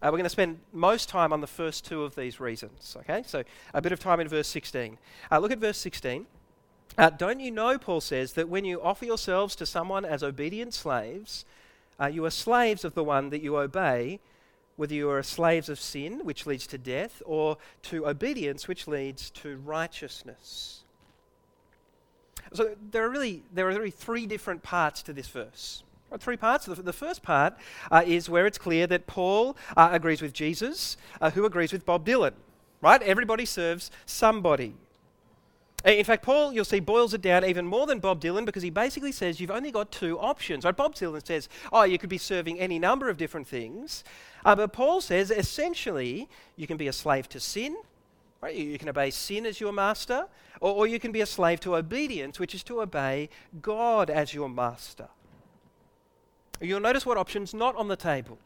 Uh, 0.00 0.06
we're 0.06 0.12
going 0.12 0.24
to 0.24 0.30
spend 0.30 0.60
most 0.72 1.08
time 1.08 1.32
on 1.32 1.40
the 1.40 1.46
first 1.46 1.84
two 1.84 2.04
of 2.04 2.14
these 2.14 2.38
reasons. 2.38 2.96
Okay, 3.00 3.22
so 3.26 3.42
a 3.74 3.82
bit 3.82 3.90
of 3.90 3.98
time 3.98 4.20
in 4.20 4.28
verse 4.28 4.46
16. 4.48 4.98
Uh, 5.30 5.38
look 5.38 5.50
at 5.50 5.58
verse 5.58 5.78
16. 5.78 6.26
Uh, 6.96 7.10
don't 7.10 7.40
you 7.40 7.50
know, 7.50 7.78
Paul 7.78 8.00
says, 8.00 8.32
that 8.32 8.48
when 8.48 8.64
you 8.64 8.80
offer 8.80 9.04
yourselves 9.04 9.54
to 9.56 9.66
someone 9.66 10.04
as 10.04 10.22
obedient 10.22 10.74
slaves, 10.74 11.44
uh, 12.00 12.06
you 12.06 12.24
are 12.24 12.30
slaves 12.30 12.84
of 12.84 12.94
the 12.94 13.04
one 13.04 13.30
that 13.30 13.42
you 13.42 13.56
obey, 13.58 14.20
whether 14.76 14.94
you 14.94 15.10
are 15.10 15.22
slaves 15.22 15.68
of 15.68 15.78
sin, 15.78 16.24
which 16.24 16.46
leads 16.46 16.66
to 16.68 16.78
death, 16.78 17.22
or 17.26 17.58
to 17.82 18.06
obedience, 18.06 18.68
which 18.68 18.86
leads 18.86 19.30
to 19.30 19.56
righteousness. 19.58 20.82
So 22.52 22.76
there 22.90 23.04
are 23.04 23.10
really 23.10 23.42
there 23.52 23.68
are 23.68 23.74
really 23.74 23.90
three 23.90 24.26
different 24.26 24.62
parts 24.62 25.02
to 25.02 25.12
this 25.12 25.28
verse. 25.28 25.82
Three 26.18 26.38
parts. 26.38 26.64
The, 26.64 26.92
first 26.92 27.22
part 27.22 27.54
uh, 27.90 28.02
is 28.06 28.30
where 28.30 28.46
it's 28.46 28.56
clear 28.56 28.86
that 28.86 29.06
Paul 29.06 29.58
uh, 29.76 29.90
agrees 29.92 30.22
with 30.22 30.32
Jesus, 30.32 30.96
uh, 31.20 31.30
who 31.30 31.44
agrees 31.44 31.70
with 31.70 31.84
Bob 31.84 32.06
Dylan. 32.06 32.32
Right? 32.80 33.02
Everybody 33.02 33.44
serves 33.44 33.90
somebody. 34.06 34.74
In 35.84 36.04
fact, 36.04 36.24
Paul, 36.24 36.52
you'll 36.52 36.64
see, 36.64 36.80
boils 36.80 37.14
it 37.14 37.22
down 37.22 37.44
even 37.44 37.64
more 37.64 37.86
than 37.86 38.00
Bob 38.00 38.20
Dylan 38.20 38.44
because 38.44 38.64
he 38.64 38.70
basically 38.70 39.12
says 39.12 39.40
you've 39.40 39.50
only 39.50 39.70
got 39.70 39.92
two 39.92 40.18
options. 40.18 40.64
Right? 40.64 40.76
Bob 40.76 40.94
Dylan 40.94 41.24
says, 41.24 41.48
oh, 41.72 41.84
you 41.84 41.98
could 41.98 42.10
be 42.10 42.18
serving 42.18 42.58
any 42.58 42.78
number 42.78 43.08
of 43.08 43.16
different 43.16 43.46
things. 43.46 44.02
Uh, 44.44 44.56
but 44.56 44.72
Paul 44.72 45.00
says 45.00 45.30
essentially 45.30 46.28
you 46.56 46.66
can 46.66 46.76
be 46.76 46.88
a 46.88 46.92
slave 46.92 47.28
to 47.30 47.40
sin 47.40 47.76
Right? 48.40 48.54
You 48.54 48.78
can 48.78 48.88
obey 48.88 49.10
sin 49.10 49.46
as 49.46 49.60
your 49.60 49.72
master, 49.72 50.26
or, 50.60 50.72
or 50.72 50.86
you 50.86 51.00
can 51.00 51.10
be 51.10 51.20
a 51.20 51.26
slave 51.26 51.58
to 51.60 51.74
obedience, 51.74 52.38
which 52.38 52.54
is 52.54 52.62
to 52.64 52.80
obey 52.80 53.30
God 53.60 54.10
as 54.10 54.32
your 54.32 54.48
master. 54.48 55.08
You'll 56.60 56.80
notice 56.80 57.04
what 57.04 57.18
option's 57.18 57.52
not 57.52 57.74
on 57.76 57.88
the 57.88 57.96
table. 57.96 58.38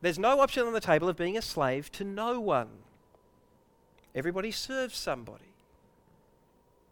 There's 0.00 0.18
no 0.18 0.40
option 0.40 0.66
on 0.66 0.72
the 0.72 0.80
table 0.80 1.08
of 1.08 1.16
being 1.16 1.38
a 1.38 1.42
slave 1.42 1.92
to 1.92 2.04
no 2.04 2.40
one. 2.40 2.68
Everybody 4.14 4.50
serves 4.50 4.96
somebody. 4.96 5.51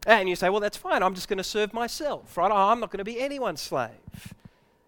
And 0.06 0.28
you 0.28 0.36
say, 0.36 0.48
well, 0.48 0.60
that's 0.60 0.76
fine. 0.76 1.02
I'm 1.02 1.14
just 1.14 1.28
going 1.28 1.38
to 1.38 1.44
serve 1.44 1.74
myself, 1.74 2.36
right? 2.36 2.50
I'm 2.50 2.80
not 2.80 2.90
going 2.90 2.98
to 2.98 3.04
be 3.04 3.20
anyone's 3.20 3.60
slave. 3.60 4.34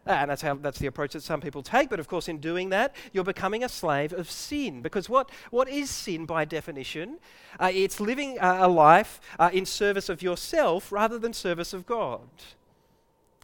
And 0.04 0.30
that's, 0.30 0.42
how, 0.42 0.54
that's 0.54 0.80
the 0.80 0.88
approach 0.88 1.12
that 1.12 1.22
some 1.22 1.40
people 1.40 1.62
take. 1.62 1.88
But 1.88 2.00
of 2.00 2.08
course, 2.08 2.26
in 2.26 2.38
doing 2.38 2.70
that, 2.70 2.94
you're 3.12 3.22
becoming 3.22 3.62
a 3.62 3.68
slave 3.68 4.12
of 4.12 4.30
sin. 4.30 4.82
Because 4.82 5.08
what, 5.08 5.30
what 5.50 5.68
is 5.68 5.90
sin 5.90 6.26
by 6.26 6.44
definition? 6.44 7.18
Uh, 7.60 7.70
it's 7.72 8.00
living 8.00 8.38
uh, 8.40 8.58
a 8.62 8.68
life 8.68 9.20
uh, 9.38 9.50
in 9.52 9.64
service 9.64 10.08
of 10.08 10.22
yourself 10.22 10.90
rather 10.90 11.18
than 11.18 11.32
service 11.32 11.72
of 11.72 11.86
God. 11.86 12.28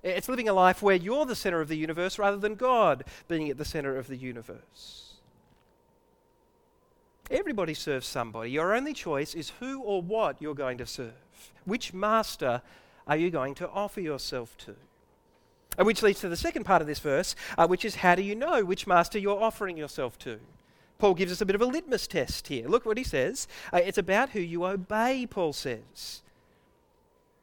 It's 0.02 0.28
living 0.28 0.48
a 0.48 0.52
life 0.52 0.82
where 0.82 0.96
you're 0.96 1.26
the 1.26 1.36
center 1.36 1.60
of 1.60 1.68
the 1.68 1.76
universe 1.76 2.18
rather 2.18 2.36
than 2.36 2.54
God 2.54 3.04
being 3.28 3.50
at 3.50 3.58
the 3.58 3.64
center 3.64 3.96
of 3.96 4.08
the 4.08 4.16
universe. 4.16 5.07
Everybody 7.30 7.74
serves 7.74 8.06
somebody. 8.06 8.50
Your 8.50 8.74
only 8.74 8.94
choice 8.94 9.34
is 9.34 9.52
who 9.60 9.80
or 9.80 10.00
what 10.00 10.40
you're 10.40 10.54
going 10.54 10.78
to 10.78 10.86
serve. 10.86 11.12
Which 11.64 11.92
master 11.92 12.62
are 13.06 13.16
you 13.16 13.30
going 13.30 13.54
to 13.56 13.68
offer 13.68 14.00
yourself 14.00 14.56
to? 14.58 14.76
Which 15.84 16.02
leads 16.02 16.20
to 16.20 16.28
the 16.28 16.36
second 16.36 16.64
part 16.64 16.80
of 16.80 16.88
this 16.88 16.98
verse, 16.98 17.36
uh, 17.56 17.66
which 17.66 17.84
is 17.84 17.96
how 17.96 18.14
do 18.14 18.22
you 18.22 18.34
know 18.34 18.64
which 18.64 18.86
master 18.86 19.18
you're 19.18 19.42
offering 19.42 19.76
yourself 19.76 20.18
to? 20.20 20.40
Paul 20.98 21.14
gives 21.14 21.30
us 21.30 21.40
a 21.40 21.46
bit 21.46 21.54
of 21.54 21.62
a 21.62 21.66
litmus 21.66 22.06
test 22.08 22.48
here. 22.48 22.66
Look 22.66 22.84
what 22.84 22.98
he 22.98 23.04
says. 23.04 23.46
Uh, 23.72 23.80
it's 23.84 23.98
about 23.98 24.30
who 24.30 24.40
you 24.40 24.64
obey, 24.64 25.26
Paul 25.30 25.52
says. 25.52 26.22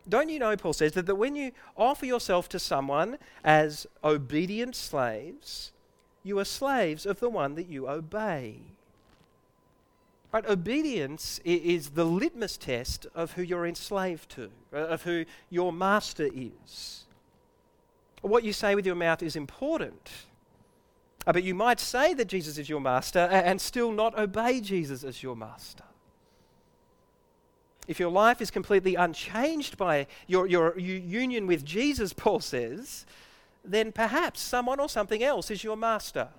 Don't 0.08 0.30
you 0.30 0.40
know, 0.40 0.56
Paul 0.58 0.74
says, 0.74 0.92
that, 0.94 1.06
that 1.06 1.16
when 1.16 1.36
you 1.36 1.52
offer 1.78 2.06
yourself 2.06 2.50
to 2.50 2.60
someone 2.60 3.18
as 3.44 3.88
obedient 4.04 4.76
slaves, 4.76 5.72
you 6.24 6.38
are 6.38 6.46
slaves 6.46 7.06
of 7.06 7.20
the 7.20 7.30
one 7.30 7.56
that 7.56 7.70
you 7.70 7.88
obey. 7.88 8.58
Right? 10.32 10.46
Obedience 10.46 11.40
is 11.46 11.92
the 11.92 12.06
litmus 12.06 12.58
test 12.58 13.08
of 13.16 13.34
who 13.34 13.42
you're 13.42 13.66
enslaved 13.66 14.30
to, 14.32 14.52
uh, 14.74 14.78
of 14.78 15.04
who 15.04 15.26
your 15.50 15.72
master 15.72 16.30
is. 16.34 17.06
What 18.22 18.44
you 18.44 18.54
say 18.54 18.76
with 18.76 18.86
your 18.86 18.96
mouth 18.96 19.24
is 19.24 19.36
important. 19.36 20.12
Uh, 21.26 21.34
but 21.34 21.44
you 21.44 21.56
might 21.56 21.80
say 21.80 22.14
that 22.14 22.26
Jesus 22.26 22.58
is 22.58 22.70
your 22.70 22.82
master 22.82 23.20
and 23.20 23.62
still 23.62 23.92
not 23.92 24.18
obey 24.18 24.62
Jesus 24.62 25.04
as 25.04 25.24
your 25.24 25.36
master 25.36 25.86
if 27.88 28.00
your 28.00 28.12
life 28.12 28.42
is 28.42 28.52
completely 28.52 28.96
unchanged 28.96 29.78
by 29.78 30.08
your, 30.28 30.48
your 30.48 30.78
union 30.78 31.48
with 31.48 31.64
Jesus, 31.64 32.14
Paul 32.14 32.40
says, 32.40 33.06
then 33.64 33.92
perhaps 33.92 34.42
someone 34.42 34.80
or 34.80 34.90
something 34.90 35.24
else 35.24 35.52
is 35.52 35.64
your 35.64 35.78
master. 35.78 36.30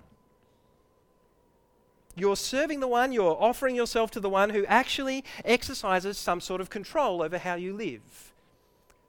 You're 2.16 2.36
serving 2.36 2.80
the 2.80 2.88
one, 2.88 3.12
you're 3.12 3.36
offering 3.38 3.76
yourself 3.76 4.10
to 4.12 4.20
the 4.20 4.30
one 4.30 4.50
who 4.50 4.64
actually 4.64 5.22
exercises 5.44 6.16
some 6.16 6.40
sort 6.40 6.62
of 6.62 6.70
control 6.70 7.22
over 7.22 7.36
how 7.36 7.56
you 7.56 7.74
live, 7.74 8.32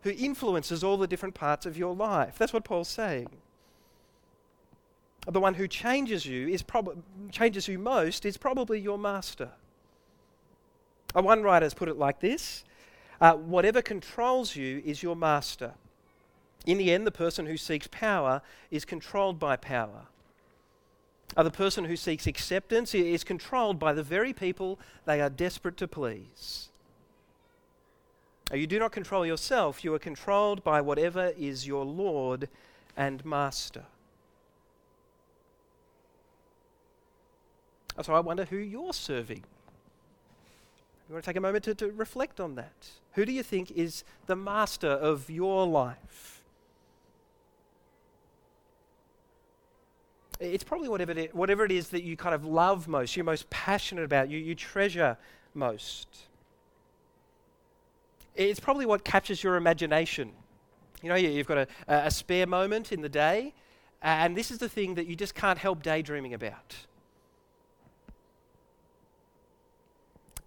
who 0.03 0.09
influences 0.09 0.83
all 0.83 0.97
the 0.97 1.07
different 1.07 1.33
parts 1.33 1.65
of 1.65 1.77
your 1.77 1.95
life. 1.95 2.37
That's 2.37 2.51
what 2.51 2.65
Paul's 2.65 2.89
saying. 2.89 3.29
The 5.25 5.39
one 5.39 5.55
who 5.55 5.67
changes 5.67 6.25
you 6.25 6.49
is 6.49 6.61
prob- 6.61 7.01
changes 7.31 7.67
you 7.67 7.79
most 7.79 8.25
is 8.25 8.37
probably 8.37 8.79
your 8.79 8.97
master. 8.97 9.51
One 11.13 11.43
writer 11.43 11.65
has 11.65 11.73
put 11.73 11.89
it 11.89 11.97
like 11.97 12.19
this 12.19 12.63
uh, 13.19 13.33
Whatever 13.33 13.81
controls 13.81 14.55
you 14.55 14.81
is 14.85 15.01
your 15.01 15.15
master. 15.15 15.73
In 16.65 16.77
the 16.77 16.91
end, 16.91 17.07
the 17.07 17.11
person 17.11 17.45
who 17.45 17.55
seeks 17.55 17.87
power 17.87 18.41
is 18.69 18.83
controlled 18.83 19.39
by 19.39 19.55
power. 19.55 20.07
Uh, 21.35 21.43
the 21.43 21.51
person 21.51 21.85
who 21.85 21.95
seeks 21.95 22.25
acceptance 22.25 22.95
is 22.95 23.23
controlled 23.23 23.77
by 23.77 23.93
the 23.93 24.03
very 24.03 24.33
people 24.33 24.79
they 25.05 25.21
are 25.21 25.29
desperate 25.29 25.77
to 25.77 25.87
please. 25.87 26.69
You 28.53 28.65
do 28.65 28.79
not 28.79 28.91
control 28.91 29.25
yourself, 29.25 29.83
you 29.83 29.93
are 29.93 29.99
controlled 29.99 30.63
by 30.63 30.79
whatever 30.79 31.33
is 31.37 31.67
your 31.67 31.83
Lord 31.83 32.47
and 32.95 33.23
Master. 33.25 33.83
So 38.01 38.13
I 38.13 38.19
wonder 38.19 38.45
who 38.45 38.57
you're 38.57 38.93
serving. 38.93 39.43
You 41.09 41.13
want 41.13 41.23
to 41.23 41.29
take 41.29 41.37
a 41.37 41.41
moment 41.41 41.63
to, 41.65 41.75
to 41.75 41.91
reflect 41.91 42.39
on 42.39 42.55
that. 42.55 42.89
Who 43.13 43.25
do 43.25 43.31
you 43.31 43.43
think 43.43 43.71
is 43.71 44.03
the 44.27 44.35
master 44.35 44.89
of 44.89 45.29
your 45.29 45.65
life? 45.65 46.36
It's 50.39 50.63
probably 50.63 50.87
whatever 50.87 51.11
it, 51.11 51.17
is, 51.17 51.33
whatever 51.33 51.65
it 51.65 51.71
is 51.71 51.89
that 51.89 52.03
you 52.03 52.15
kind 52.15 52.35
of 52.35 52.45
love 52.45 52.87
most, 52.87 53.15
you're 53.15 53.25
most 53.25 53.49
passionate 53.49 54.03
about, 54.03 54.29
you, 54.29 54.37
you 54.37 54.53
treasure 54.53 55.17
most. 55.53 56.07
It's 58.35 58.59
probably 58.59 58.85
what 58.85 59.03
captures 59.03 59.43
your 59.43 59.55
imagination. 59.55 60.31
You 61.01 61.09
know, 61.09 61.15
you've 61.15 61.47
got 61.47 61.57
a, 61.57 61.67
a 61.87 62.11
spare 62.11 62.45
moment 62.45 62.91
in 62.91 63.01
the 63.01 63.09
day, 63.09 63.53
and 64.01 64.37
this 64.37 64.51
is 64.51 64.59
the 64.59 64.69
thing 64.69 64.95
that 64.95 65.07
you 65.07 65.15
just 65.15 65.33
can't 65.33 65.57
help 65.57 65.81
daydreaming 65.81 66.33
about. 66.33 66.75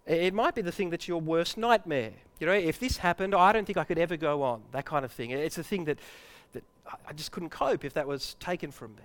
It 0.07 0.35
might 0.35 0.55
be 0.55 0.63
the 0.63 0.73
thing 0.73 0.91
that's 0.91 1.09
your 1.09 1.21
worst 1.21 1.57
nightmare. 1.57 2.13
You 2.39 2.47
know, 2.47 2.53
if 2.53 2.79
this 2.79 2.99
happened, 2.99 3.35
I 3.35 3.53
don't 3.53 3.65
think 3.65 3.77
I 3.77 3.85
could 3.85 3.99
ever 3.99 4.17
go 4.17 4.43
on, 4.43 4.63
that 4.73 4.85
kind 4.85 5.05
of 5.05 5.13
thing. 5.13 5.31
It's 5.31 5.59
a 5.59 5.63
thing 5.63 5.85
that, 5.85 5.99
that 6.53 6.65
I 7.07 7.13
just 7.13 7.33
couldn't 7.33 7.51
cope 7.51 7.85
if 7.85 7.95
that 7.95 8.07
was 8.07 8.35
taken 8.41 8.71
from 8.71 8.95
me. 8.97 9.03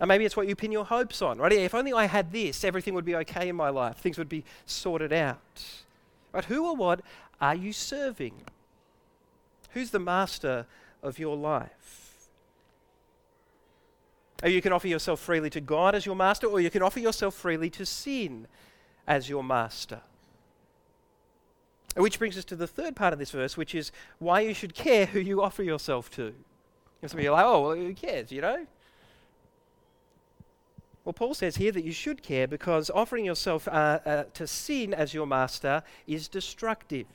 And 0.00 0.08
maybe 0.08 0.24
it's 0.24 0.36
what 0.36 0.48
you 0.48 0.56
pin 0.56 0.72
your 0.72 0.84
hopes 0.84 1.22
on, 1.22 1.38
right? 1.38 1.52
If 1.52 1.74
only 1.74 1.92
I 1.92 2.06
had 2.06 2.32
this, 2.32 2.64
everything 2.64 2.94
would 2.94 3.04
be 3.04 3.14
okay 3.16 3.48
in 3.48 3.56
my 3.56 3.68
life. 3.68 3.96
Things 3.98 4.18
would 4.18 4.28
be 4.28 4.44
sorted 4.66 5.12
out. 5.12 5.64
But 6.32 6.46
who 6.46 6.66
or 6.66 6.74
what 6.74 7.00
are 7.40 7.54
you 7.54 7.72
serving? 7.72 8.34
Who's 9.70 9.90
the 9.90 10.00
master 10.00 10.66
of 11.02 11.18
your 11.18 11.36
life? 11.36 12.28
Or 14.42 14.48
you 14.48 14.60
can 14.60 14.72
offer 14.72 14.88
yourself 14.88 15.20
freely 15.20 15.48
to 15.50 15.60
God 15.60 15.94
as 15.94 16.04
your 16.04 16.16
master, 16.16 16.48
or 16.48 16.60
you 16.60 16.70
can 16.70 16.82
offer 16.82 17.00
yourself 17.00 17.34
freely 17.34 17.70
to 17.70 17.86
sin 17.86 18.46
as 19.06 19.28
your 19.28 19.44
master. 19.44 20.00
Which 21.96 22.18
brings 22.18 22.36
us 22.36 22.44
to 22.46 22.56
the 22.56 22.66
third 22.66 22.96
part 22.96 23.12
of 23.12 23.20
this 23.20 23.30
verse, 23.30 23.56
which 23.56 23.74
is 23.74 23.92
why 24.18 24.40
you 24.40 24.52
should 24.52 24.74
care 24.74 25.06
who 25.06 25.20
you 25.20 25.40
offer 25.40 25.62
yourself 25.62 26.10
to. 26.12 26.34
And 27.00 27.10
some 27.10 27.18
of 27.18 27.24
you 27.24 27.30
are 27.30 27.36
like, 27.36 27.46
oh, 27.46 27.60
well, 27.68 27.76
who 27.76 27.94
cares, 27.94 28.32
you 28.32 28.40
know? 28.40 28.66
Well, 31.04 31.12
Paul 31.12 31.34
says 31.34 31.56
here 31.56 31.70
that 31.72 31.84
you 31.84 31.92
should 31.92 32.22
care 32.22 32.46
because 32.46 32.88
offering 32.88 33.26
yourself 33.26 33.68
uh, 33.68 33.98
uh, 34.06 34.24
to 34.32 34.46
sin 34.46 34.94
as 34.94 35.12
your 35.12 35.26
master 35.26 35.82
is 36.06 36.28
destructive. 36.28 37.06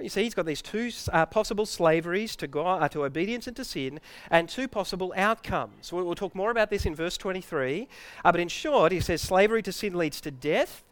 You 0.00 0.08
see, 0.08 0.22
he's 0.22 0.34
got 0.34 0.46
these 0.46 0.62
two 0.62 0.90
uh, 1.12 1.26
possible 1.26 1.66
slaveries 1.66 2.36
to 2.36 2.46
God, 2.46 2.82
uh, 2.82 2.88
to 2.90 3.04
obedience 3.04 3.48
and 3.48 3.56
to 3.56 3.64
sin, 3.64 3.98
and 4.30 4.48
two 4.48 4.68
possible 4.68 5.12
outcomes. 5.16 5.92
We'll, 5.92 6.04
we'll 6.04 6.14
talk 6.14 6.34
more 6.36 6.52
about 6.52 6.70
this 6.70 6.86
in 6.86 6.94
verse 6.94 7.18
23. 7.18 7.88
Uh, 8.24 8.32
but 8.32 8.40
in 8.40 8.46
short, 8.46 8.92
he 8.92 9.00
says 9.00 9.20
slavery 9.20 9.62
to 9.64 9.72
sin 9.72 9.94
leads 9.94 10.20
to 10.20 10.30
death, 10.30 10.84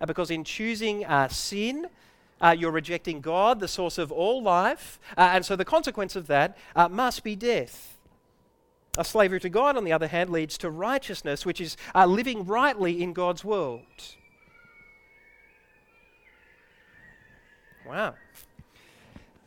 uh, 0.00 0.06
because 0.06 0.32
in 0.32 0.42
choosing 0.42 1.06
sin, 1.28 1.86
you're 2.58 2.72
rejecting 2.72 3.20
God, 3.20 3.60
the 3.60 3.68
source 3.68 3.96
of 3.96 4.10
all 4.10 4.42
life, 4.42 4.98
and 5.16 5.46
so 5.46 5.56
the 5.56 5.64
consequence 5.64 6.14
of 6.16 6.26
that 6.26 6.58
must 6.90 7.22
be 7.22 7.36
death. 7.36 7.93
A 8.96 9.04
slavery 9.04 9.40
to 9.40 9.48
God, 9.48 9.76
on 9.76 9.84
the 9.84 9.92
other 9.92 10.06
hand, 10.06 10.30
leads 10.30 10.56
to 10.58 10.70
righteousness, 10.70 11.44
which 11.44 11.60
is 11.60 11.76
living 11.94 12.46
rightly 12.46 13.02
in 13.02 13.12
God's 13.12 13.44
world. 13.44 13.82
Wow. 17.86 18.14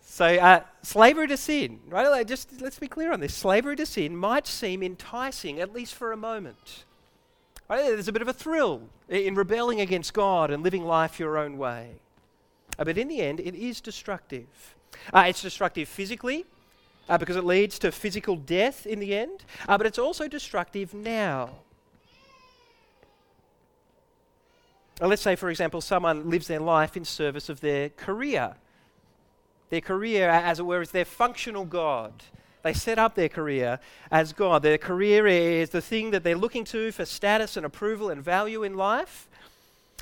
So, 0.02 0.26
uh, 0.26 0.62
slavery 0.82 1.28
to 1.28 1.38
sin, 1.38 1.80
right? 1.88 2.26
Just 2.26 2.62
let's 2.62 2.80
be 2.80 2.88
clear 2.88 3.14
on 3.14 3.20
this. 3.20 3.34
Slavery 3.34 3.76
to 3.76 3.86
sin 3.86 4.18
might 4.18 4.48
seem 4.48 4.82
enticing, 4.82 5.60
at 5.60 5.74
least 5.74 5.94
for 5.94 6.12
a 6.12 6.18
moment. 6.18 6.86
Right? 7.70 7.84
There's 7.84 8.08
a 8.08 8.14
bit 8.14 8.22
of 8.22 8.28
a 8.28 8.34
thrill 8.34 8.82
in 9.10 9.36
rebelling 9.36 9.80
against 9.80 10.14
God 10.14 10.52
and 10.52 10.64
living 10.64 10.86
life 10.86 11.20
your 11.20 11.38
own 11.38 11.58
way. 11.58 11.92
Uh, 12.80 12.84
but 12.84 12.98
in 12.98 13.08
the 13.08 13.22
end, 13.22 13.40
it 13.40 13.56
is 13.56 13.80
destructive. 13.80 14.76
Uh, 15.14 15.26
it's 15.28 15.42
destructive 15.42 15.88
physically, 15.88 16.46
uh, 17.10 17.18
because 17.18 17.36
it 17.36 17.44
leads 17.44 17.80
to 17.80 17.92
physical 17.92 18.36
death 18.36 18.86
in 18.86 19.00
the 19.00 19.16
end, 19.16 19.44
uh, 19.68 19.78
but 19.78 19.88
it's 19.88 20.00
also 20.00 20.28
destructive 20.28 20.94
now. 20.94 21.50
let's 25.00 25.22
say, 25.22 25.36
for 25.36 25.50
example, 25.50 25.80
someone 25.80 26.30
lives 26.30 26.48
their 26.48 26.60
life 26.60 26.98
in 26.98 27.06
service 27.06 27.50
of 27.50 27.62
their 27.62 27.90
career. 27.90 28.56
Their 29.70 29.82
career, 29.82 30.30
as 30.30 30.60
it 30.60 30.66
were, 30.66 30.82
is 30.82 30.92
their 30.92 31.06
functional 31.06 31.66
God. 31.66 32.14
They 32.64 32.74
set 32.74 32.98
up 32.98 33.16
their 33.16 33.30
career 33.30 33.80
as 34.12 34.34
God. 34.34 34.64
Their 34.64 34.78
career 34.78 35.28
is 35.28 35.70
the 35.70 35.82
thing 35.82 36.12
that 36.12 36.24
they're 36.24 36.36
looking 36.36 36.64
to 36.66 36.92
for 36.92 37.06
status 37.06 37.58
and 37.58 37.66
approval 37.66 38.10
and 38.10 38.24
value 38.24 38.64
in 38.64 38.76
life. 38.76 39.30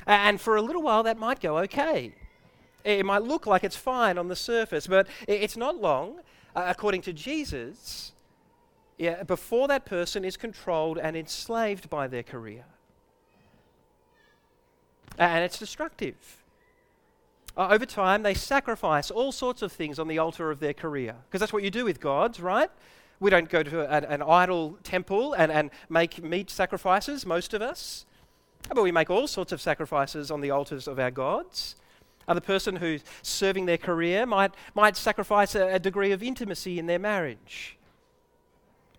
And 0.06 0.40
for 0.40 0.56
a 0.56 0.62
little 0.62 0.82
while, 0.82 1.02
that 1.02 1.18
might 1.18 1.40
go 1.40 1.58
okay. 1.58 2.14
It 2.84 3.04
might 3.04 3.22
look 3.22 3.46
like 3.46 3.64
it's 3.64 3.76
fine 3.76 4.16
on 4.16 4.28
the 4.28 4.36
surface, 4.36 4.86
but 4.86 5.08
it's 5.26 5.56
not 5.56 5.80
long, 5.80 6.20
uh, 6.56 6.64
according 6.66 7.02
to 7.02 7.12
Jesus, 7.12 8.12
yeah, 8.98 9.22
before 9.22 9.68
that 9.68 9.84
person 9.84 10.24
is 10.24 10.36
controlled 10.36 10.98
and 10.98 11.16
enslaved 11.16 11.88
by 11.88 12.08
their 12.08 12.24
career 12.24 12.64
and 15.18 15.44
it's 15.44 15.58
destructive. 15.58 16.42
uh, 17.56 17.68
over 17.70 17.86
time, 17.86 18.22
they 18.22 18.34
sacrifice 18.34 19.10
all 19.10 19.32
sorts 19.32 19.62
of 19.62 19.72
things 19.72 19.98
on 19.98 20.08
the 20.08 20.18
altar 20.18 20.50
of 20.50 20.60
their 20.60 20.74
career. 20.74 21.14
Because 21.26 21.40
that's 21.40 21.52
what 21.52 21.62
you 21.62 21.70
do 21.70 21.84
with 21.84 22.00
gods, 22.00 22.38
right? 22.38 22.70
We 23.18 23.30
don't 23.30 23.48
go 23.48 23.62
to 23.62 23.90
an, 23.90 24.04
an 24.04 24.22
idol 24.22 24.78
temple 24.82 25.32
and, 25.32 25.50
and 25.50 25.70
make 25.88 26.22
meat 26.22 26.50
sacrifices, 26.50 27.24
most 27.24 27.54
of 27.54 27.62
us. 27.62 28.04
But 28.68 28.82
we 28.82 28.92
make 28.92 29.08
all 29.08 29.26
sorts 29.26 29.52
of 29.52 29.60
sacrifices 29.60 30.30
on 30.30 30.42
the 30.42 30.50
altars 30.50 30.86
of 30.86 30.98
our 30.98 31.10
gods. 31.10 31.76
The 32.26 32.40
person 32.40 32.76
who's 32.76 33.02
serving 33.22 33.66
their 33.66 33.78
career 33.78 34.26
might, 34.26 34.52
might 34.74 34.96
sacrifice 34.96 35.54
a, 35.54 35.74
a 35.74 35.78
degree 35.78 36.12
of 36.12 36.22
intimacy 36.22 36.78
in 36.78 36.86
their 36.86 36.98
marriage. 36.98 37.76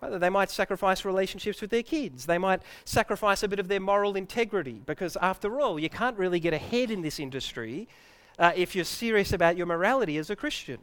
They 0.02 0.30
might 0.30 0.52
sacrifice 0.52 1.04
relationships 1.04 1.60
with 1.60 1.72
their 1.72 1.84
kids. 1.84 2.26
They 2.28 2.38
might 2.38 2.62
sacrifice 2.86 3.42
a 3.42 3.48
bit 3.48 3.60
of 3.60 3.68
their 3.68 3.80
moral 3.80 4.16
integrity 4.16 4.82
because, 4.86 5.18
after 5.22 5.60
all, 5.60 5.80
you 5.80 5.90
can't 5.90 6.18
really 6.18 6.40
get 6.40 6.54
ahead 6.54 6.92
in 6.92 7.02
this 7.02 7.20
industry 7.20 7.88
uh, 8.38 8.52
if 8.56 8.76
you're 8.76 8.86
serious 8.86 9.34
about 9.34 9.58
your 9.58 9.66
morality 9.66 10.18
as 10.18 10.30
a 10.30 10.36
Christian. 10.36 10.78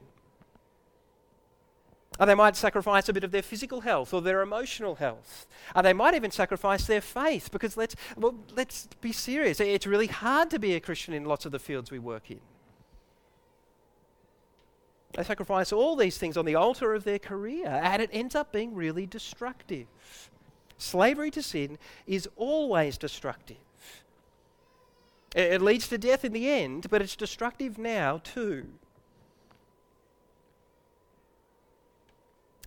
Or 2.21 2.26
they 2.26 2.35
might 2.35 2.54
sacrifice 2.54 3.09
a 3.09 3.12
bit 3.12 3.25
of 3.25 3.33
their 3.33 3.42
physical 3.42 3.80
health 3.80 4.14
or 4.14 4.23
their 4.23 4.40
emotional 4.40 4.94
health. 4.94 5.47
Or 5.75 5.83
they 5.83 5.92
might 5.92 6.14
even 6.14 6.30
sacrifice 6.30 6.87
their 6.87 7.00
faith 7.00 7.50
because 7.50 7.76
let's, 7.76 7.97
well, 8.16 8.37
let's 8.54 8.88
be 9.00 9.11
serious. 9.11 9.59
It's 9.59 9.87
really 9.87 10.06
hard 10.06 10.50
to 10.50 10.59
be 10.61 10.75
a 10.75 10.80
Christian 10.80 11.12
in 11.12 11.25
lots 11.25 11.44
of 11.44 11.52
the 11.52 11.59
fields 11.59 11.90
we 11.90 11.99
work 11.99 12.30
in. 12.30 12.40
They 15.14 15.25
sacrifice 15.25 15.73
all 15.73 15.97
these 15.97 16.18
things 16.18 16.37
on 16.37 16.44
the 16.44 16.56
altar 16.56 16.92
of 16.94 17.04
their 17.04 17.21
career, 17.21 17.68
and 17.68 18.02
it 18.02 18.11
ends 18.12 18.35
up 18.35 18.52
being 18.52 18.75
really 18.75 19.06
destructive. 19.06 19.87
Slavery 20.76 21.30
to 21.33 21.42
sin 21.42 21.78
is 22.06 22.28
always 22.37 22.99
destructive. 22.99 23.56
It 25.35 25.62
leads 25.62 25.88
to 25.88 25.99
death 25.99 26.25
in 26.25 26.33
the 26.33 26.49
end, 26.49 26.88
but 26.90 27.02
it's 27.02 27.16
destructive 27.16 27.78
now 27.78 28.21
too. 28.23 28.66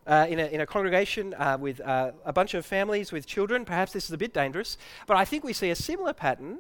Uh, 0.08 0.26
in, 0.30 0.40
a, 0.40 0.46
in 0.46 0.62
a 0.62 0.66
congregation 0.66 1.34
uh, 1.34 1.58
with 1.60 1.82
uh, 1.82 2.12
a 2.24 2.32
bunch 2.32 2.54
of 2.54 2.66
families 2.66 3.12
with 3.12 3.26
children, 3.26 3.66
perhaps 3.66 3.92
this 3.92 4.06
is 4.06 4.12
a 4.12 4.18
bit 4.18 4.34
dangerous, 4.34 4.78
but 5.06 5.18
I 5.18 5.26
think 5.26 5.44
we 5.44 5.52
see 5.52 5.70
a 5.70 5.76
similar 5.76 6.14
pattern, 6.14 6.60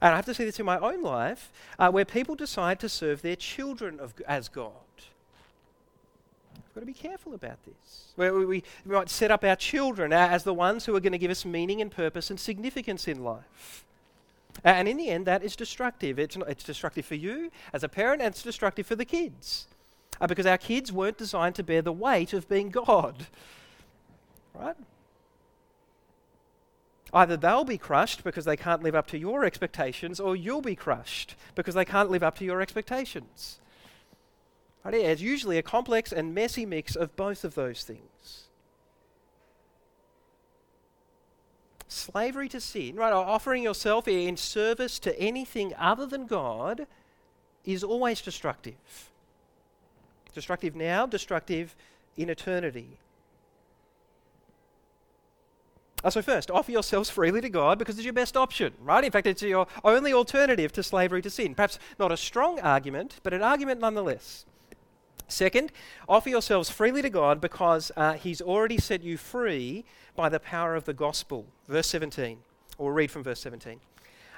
and 0.00 0.12
I 0.12 0.16
have 0.16 0.24
to 0.24 0.34
see 0.34 0.44
this 0.44 0.58
in 0.58 0.66
my 0.66 0.80
own 0.80 1.00
life, 1.02 1.52
uh, 1.78 1.92
where 1.92 2.04
people 2.04 2.34
decide 2.34 2.80
to 2.80 2.88
serve 2.88 3.22
their 3.22 3.36
children 3.36 4.00
of, 4.00 4.14
as 4.26 4.48
God. 4.48 4.72
We've 6.56 6.74
got 6.74 6.80
to 6.80 6.86
be 6.86 6.92
careful 6.92 7.34
about 7.34 7.64
this. 7.64 8.12
Where 8.16 8.34
we, 8.34 8.44
we 8.46 8.64
might 8.84 9.10
set 9.10 9.30
up 9.30 9.44
our 9.44 9.54
children 9.54 10.12
as 10.12 10.42
the 10.42 10.54
ones 10.54 10.84
who 10.84 10.96
are 10.96 11.00
going 11.00 11.12
to 11.12 11.18
give 11.18 11.30
us 11.30 11.44
meaning 11.44 11.80
and 11.80 11.92
purpose 11.92 12.30
and 12.30 12.40
significance 12.40 13.06
in 13.06 13.22
life. 13.22 13.84
And 14.64 14.88
in 14.88 14.96
the 14.96 15.08
end, 15.08 15.24
that 15.26 15.44
is 15.44 15.54
destructive. 15.54 16.18
It's, 16.18 16.36
it's 16.48 16.64
destructive 16.64 17.06
for 17.06 17.14
you 17.14 17.52
as 17.72 17.84
a 17.84 17.88
parent, 17.88 18.22
and 18.22 18.32
it's 18.32 18.42
destructive 18.42 18.88
for 18.88 18.96
the 18.96 19.04
kids. 19.04 19.68
Uh, 20.20 20.26
because 20.26 20.46
our 20.46 20.58
kids 20.58 20.92
weren't 20.92 21.18
designed 21.18 21.54
to 21.54 21.62
bear 21.62 21.82
the 21.82 21.92
weight 21.92 22.32
of 22.32 22.48
being 22.48 22.70
God. 22.70 23.26
Right? 24.54 24.76
Either 27.12 27.36
they'll 27.36 27.64
be 27.64 27.78
crushed 27.78 28.24
because 28.24 28.44
they 28.44 28.56
can't 28.56 28.82
live 28.82 28.94
up 28.94 29.06
to 29.08 29.18
your 29.18 29.44
expectations, 29.44 30.20
or 30.20 30.36
you'll 30.36 30.60
be 30.60 30.76
crushed 30.76 31.36
because 31.54 31.74
they 31.74 31.84
can't 31.84 32.10
live 32.10 32.22
up 32.22 32.36
to 32.38 32.44
your 32.44 32.60
expectations. 32.60 33.60
Right? 34.84 34.94
It's 34.94 35.22
usually 35.22 35.58
a 35.58 35.62
complex 35.62 36.12
and 36.12 36.34
messy 36.34 36.66
mix 36.66 36.96
of 36.96 37.16
both 37.16 37.44
of 37.44 37.54
those 37.54 37.82
things. 37.82 38.48
slavery 41.88 42.48
to 42.50 42.60
sin, 42.60 42.96
right, 42.96 43.12
or 43.12 43.24
offering 43.24 43.62
yourself 43.62 44.06
in 44.06 44.36
service 44.36 44.98
to 45.00 45.18
anything 45.18 45.74
other 45.78 46.06
than 46.06 46.26
God 46.26 46.86
is 47.64 47.82
always 47.82 48.20
destructive. 48.20 49.10
Destructive 50.38 50.76
now, 50.76 51.04
destructive 51.04 51.74
in 52.16 52.30
eternity. 52.30 53.00
Uh, 56.04 56.10
so, 56.10 56.22
first, 56.22 56.48
offer 56.48 56.70
yourselves 56.70 57.10
freely 57.10 57.40
to 57.40 57.48
God 57.48 57.76
because 57.76 57.96
it's 57.96 58.04
your 58.04 58.12
best 58.12 58.36
option, 58.36 58.72
right? 58.80 59.02
In 59.02 59.10
fact, 59.10 59.26
it's 59.26 59.42
your 59.42 59.66
only 59.82 60.12
alternative 60.12 60.70
to 60.74 60.82
slavery 60.84 61.20
to 61.22 61.28
sin. 61.28 61.56
Perhaps 61.56 61.80
not 61.98 62.12
a 62.12 62.16
strong 62.16 62.60
argument, 62.60 63.16
but 63.24 63.34
an 63.34 63.42
argument 63.42 63.80
nonetheless. 63.80 64.46
Second, 65.26 65.72
offer 66.08 66.28
yourselves 66.28 66.70
freely 66.70 67.02
to 67.02 67.10
God 67.10 67.40
because 67.40 67.90
uh, 67.96 68.12
He's 68.12 68.40
already 68.40 68.78
set 68.78 69.02
you 69.02 69.16
free 69.16 69.84
by 70.14 70.28
the 70.28 70.38
power 70.38 70.76
of 70.76 70.84
the 70.84 70.94
gospel. 70.94 71.46
Verse 71.66 71.88
17. 71.88 72.38
Or 72.78 72.86
we'll 72.86 72.94
read 72.94 73.10
from 73.10 73.24
verse 73.24 73.40
17. 73.40 73.80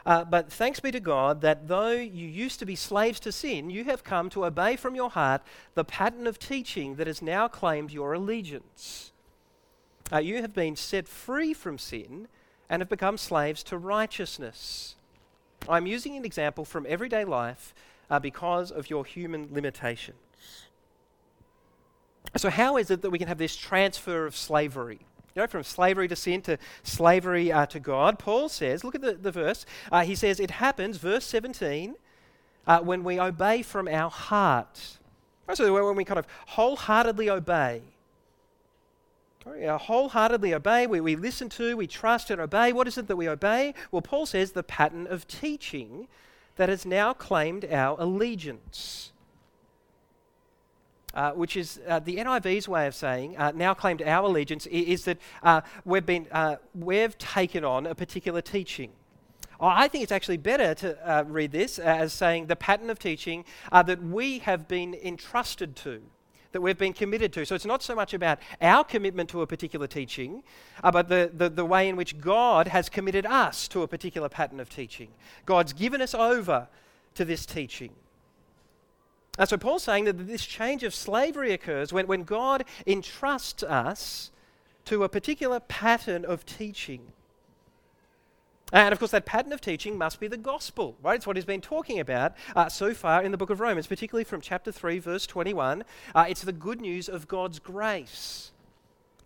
Uh, 0.07 0.25
but 0.25 0.51
thanks 0.51 0.81
be 0.81 0.91
to 0.91 1.01
God 1.01 1.41
that 1.43 1.69
though 1.69 1.91
you 1.91 2.27
used 2.27 2.59
to 2.59 2.67
be 2.67 2.75
slaves 2.75 3.21
to 3.21 3.33
sin, 3.33 3.71
you 3.71 3.85
have 3.85 4.03
come 4.05 4.31
to 4.31 4.47
obey 4.47 4.77
from 4.77 4.95
your 4.95 5.11
heart 5.11 5.43
the 5.75 5.85
pattern 5.85 6.27
of 6.27 6.39
teaching 6.39 6.97
that 6.97 7.07
has 7.07 7.21
now 7.21 7.49
claimed 7.49 7.93
your 7.93 8.15
allegiance. 8.15 9.13
Uh, 10.13 10.19
you 10.19 10.41
have 10.41 10.55
been 10.55 10.75
set 10.75 11.07
free 11.07 11.53
from 11.53 11.79
sin 11.79 12.29
and 12.69 12.81
have 12.81 12.89
become 12.89 13.19
slaves 13.19 13.63
to 13.65 13.77
righteousness. 13.77 14.97
I'm 15.69 15.87
using 15.87 16.17
an 16.17 16.25
example 16.25 16.65
from 16.65 16.87
everyday 16.89 17.25
life 17.25 17.75
uh, 18.11 18.19
because 18.19 18.71
of 18.71 18.91
your 18.91 19.05
human 19.05 19.49
limitations. 19.53 20.17
So, 22.37 22.49
how 22.49 22.77
is 22.77 22.91
it 22.91 23.03
that 23.03 23.11
we 23.11 23.19
can 23.19 23.29
have 23.29 23.39
this 23.39 23.57
transfer 23.57 24.27
of 24.27 24.37
slavery? 24.37 25.01
You 25.35 25.43
know, 25.43 25.47
from 25.47 25.63
slavery 25.63 26.09
to 26.09 26.17
sin 26.17 26.43
to 26.43 26.59
slavery 26.83 27.53
uh, 27.53 27.67
to 27.67 27.81
God. 27.81 28.19
Paul 28.19 28.49
says, 28.49 28.83
look 28.83 28.95
at 28.95 29.01
the, 29.01 29.13
the 29.13 29.31
verse. 29.31 29.65
Uh, 29.93 30.03
he 30.03 30.15
says, 30.15 30.41
it 30.41 30.51
happens, 30.51 30.97
verse 30.97 31.25
17, 31.25 31.95
uh, 32.67 32.81
when 32.81 33.05
we 33.05 33.21
obey 33.21 33.63
from 33.63 33.87
our 33.87 34.11
heart. 34.11 34.99
So, 35.55 35.73
when 35.73 35.97
we 35.97 36.05
kind 36.05 36.19
of 36.19 36.27
wholeheartedly 36.47 37.29
obey. 37.29 37.83
We 39.47 39.65
wholeheartedly 39.65 40.55
obey, 40.55 40.87
we, 40.87 41.01
we 41.01 41.17
listen 41.17 41.49
to, 41.51 41.77
we 41.77 41.87
trust 41.87 42.31
and 42.31 42.41
obey. 42.41 42.73
What 42.73 42.87
is 42.87 42.99
it 42.99 43.09
that 43.09 43.17
we 43.17 43.29
obey? 43.29 43.75
Well, 43.91 44.03
Paul 44.03 44.27
says 44.27 44.53
the 44.53 44.63
pattern 44.63 45.07
of 45.07 45.27
teaching 45.27 46.09
that 46.57 46.69
has 46.69 46.85
now 46.85 47.13
claimed 47.15 47.65
our 47.65 47.97
allegiance 47.99 49.13
uh, 51.15 51.33
which 51.33 51.57
is 51.57 51.81
uh, 51.89 51.99
the 51.99 52.17
NIV's 52.17 52.69
way 52.69 52.87
of 52.87 52.95
saying, 52.95 53.37
uh, 53.37 53.53
now 53.55 53.75
claimed 53.75 54.03
our 54.03 54.25
allegiance, 54.27 54.67
is, 54.67 55.05
that 55.05 55.19
uh, 55.43 55.61
we've, 55.85 56.07
been, 56.07 56.27
uh, 56.33 56.57
we've 56.75 57.17
taken 57.19 57.65
on 57.65 57.87
a 57.87 57.95
particular 57.95 58.41
teaching. 58.41 58.91
I 59.61 59.89
think 59.89 60.03
it's 60.03 60.13
actually 60.13 60.39
better 60.39 60.75
to 60.77 61.11
uh, 61.11 61.25
read 61.25 61.53
this 61.53 61.79
as 61.79 62.15
saying 62.15 62.47
the 62.47 62.57
pattern 62.57 62.89
of 62.89 62.99
teaching 62.99 63.45
that 63.71 64.03
we 64.03 64.39
have 64.39 64.67
been 64.67 64.95
entrusted 64.95 65.77
to, 65.77 66.01
that 66.53 66.63
we've 66.63 66.79
been 66.79 66.95
committed 66.95 67.31
to. 67.35 67.45
So 67.45 67.55
it's 67.55 67.67
not 67.67 67.83
so 67.83 67.95
much 67.95 68.15
about 68.15 68.39
our 68.63 68.85
commitment 68.85 69.29
to 69.31 69.43
a 69.43 69.47
particular 69.47 69.87
teaching, 69.87 70.43
but 70.83 71.11
the, 71.11 71.31
the, 71.35 71.51
the 71.51 71.67
way 71.67 71.91
in 71.91 71.97
which 71.97 72.19
God 72.21 72.69
has 72.69 72.89
committed 72.89 73.27
us 73.27 73.69
to 73.69 73.83
a 73.83 73.89
particular 73.89 74.31
pattern 74.31 74.61
of 74.61 74.71
teaching. 74.71 75.09
God's 75.45 75.75
given 75.75 76.01
us 76.01 76.15
over 76.15 76.69
to 77.15 77.27
this 77.27 77.45
teaching. 77.45 77.91
And 79.39 79.49
so 79.49 79.57
Paul's 79.57 79.85
saying 79.85 80.05
that 80.05 80.27
this 80.27 80.45
change 80.45 80.83
of 80.83 80.95
slavery 80.95 81.53
occurs 81.53 81.93
when, 81.93 82.07
when 82.07 82.25
God 82.25 82.65
entrusts 82.87 83.63
us 83.63 84.31
to 84.87 85.05
a 85.05 85.09
particular 85.09 85.61
pattern 85.61 86.25
of 86.25 86.45
teaching. 86.45 87.13
And 88.73 88.93
of 88.93 88.99
course, 88.99 89.11
that 89.11 89.27
pattern 89.27 89.53
of 89.53 89.61
teaching 89.61 89.99
must 89.99 90.21
be 90.21 90.29
the 90.29 90.37
gospel, 90.37 90.97
right? 91.03 91.17
It's 91.17 91.27
what 91.27 91.37
he's 91.37 91.45
been 91.45 91.61
talking 91.61 91.99
about 91.99 92.35
uh, 92.55 92.69
so 92.69 92.95
far 92.95 93.23
in 93.23 93.33
the 93.33 93.39
book 93.39 93.51
of 93.51 93.61
Romans, 93.61 93.87
particularly 93.87 94.25
from 94.25 94.41
chapter 94.41 94.71
3, 94.71 94.99
verse 95.01 95.27
21. 95.27 95.85
Uh, 96.15 96.27
it's 96.29 96.43
the 96.43 96.53
good 96.53 96.81
news 96.81 97.09
of 97.09 97.27
God's 97.27 97.59
grace. 97.59 98.53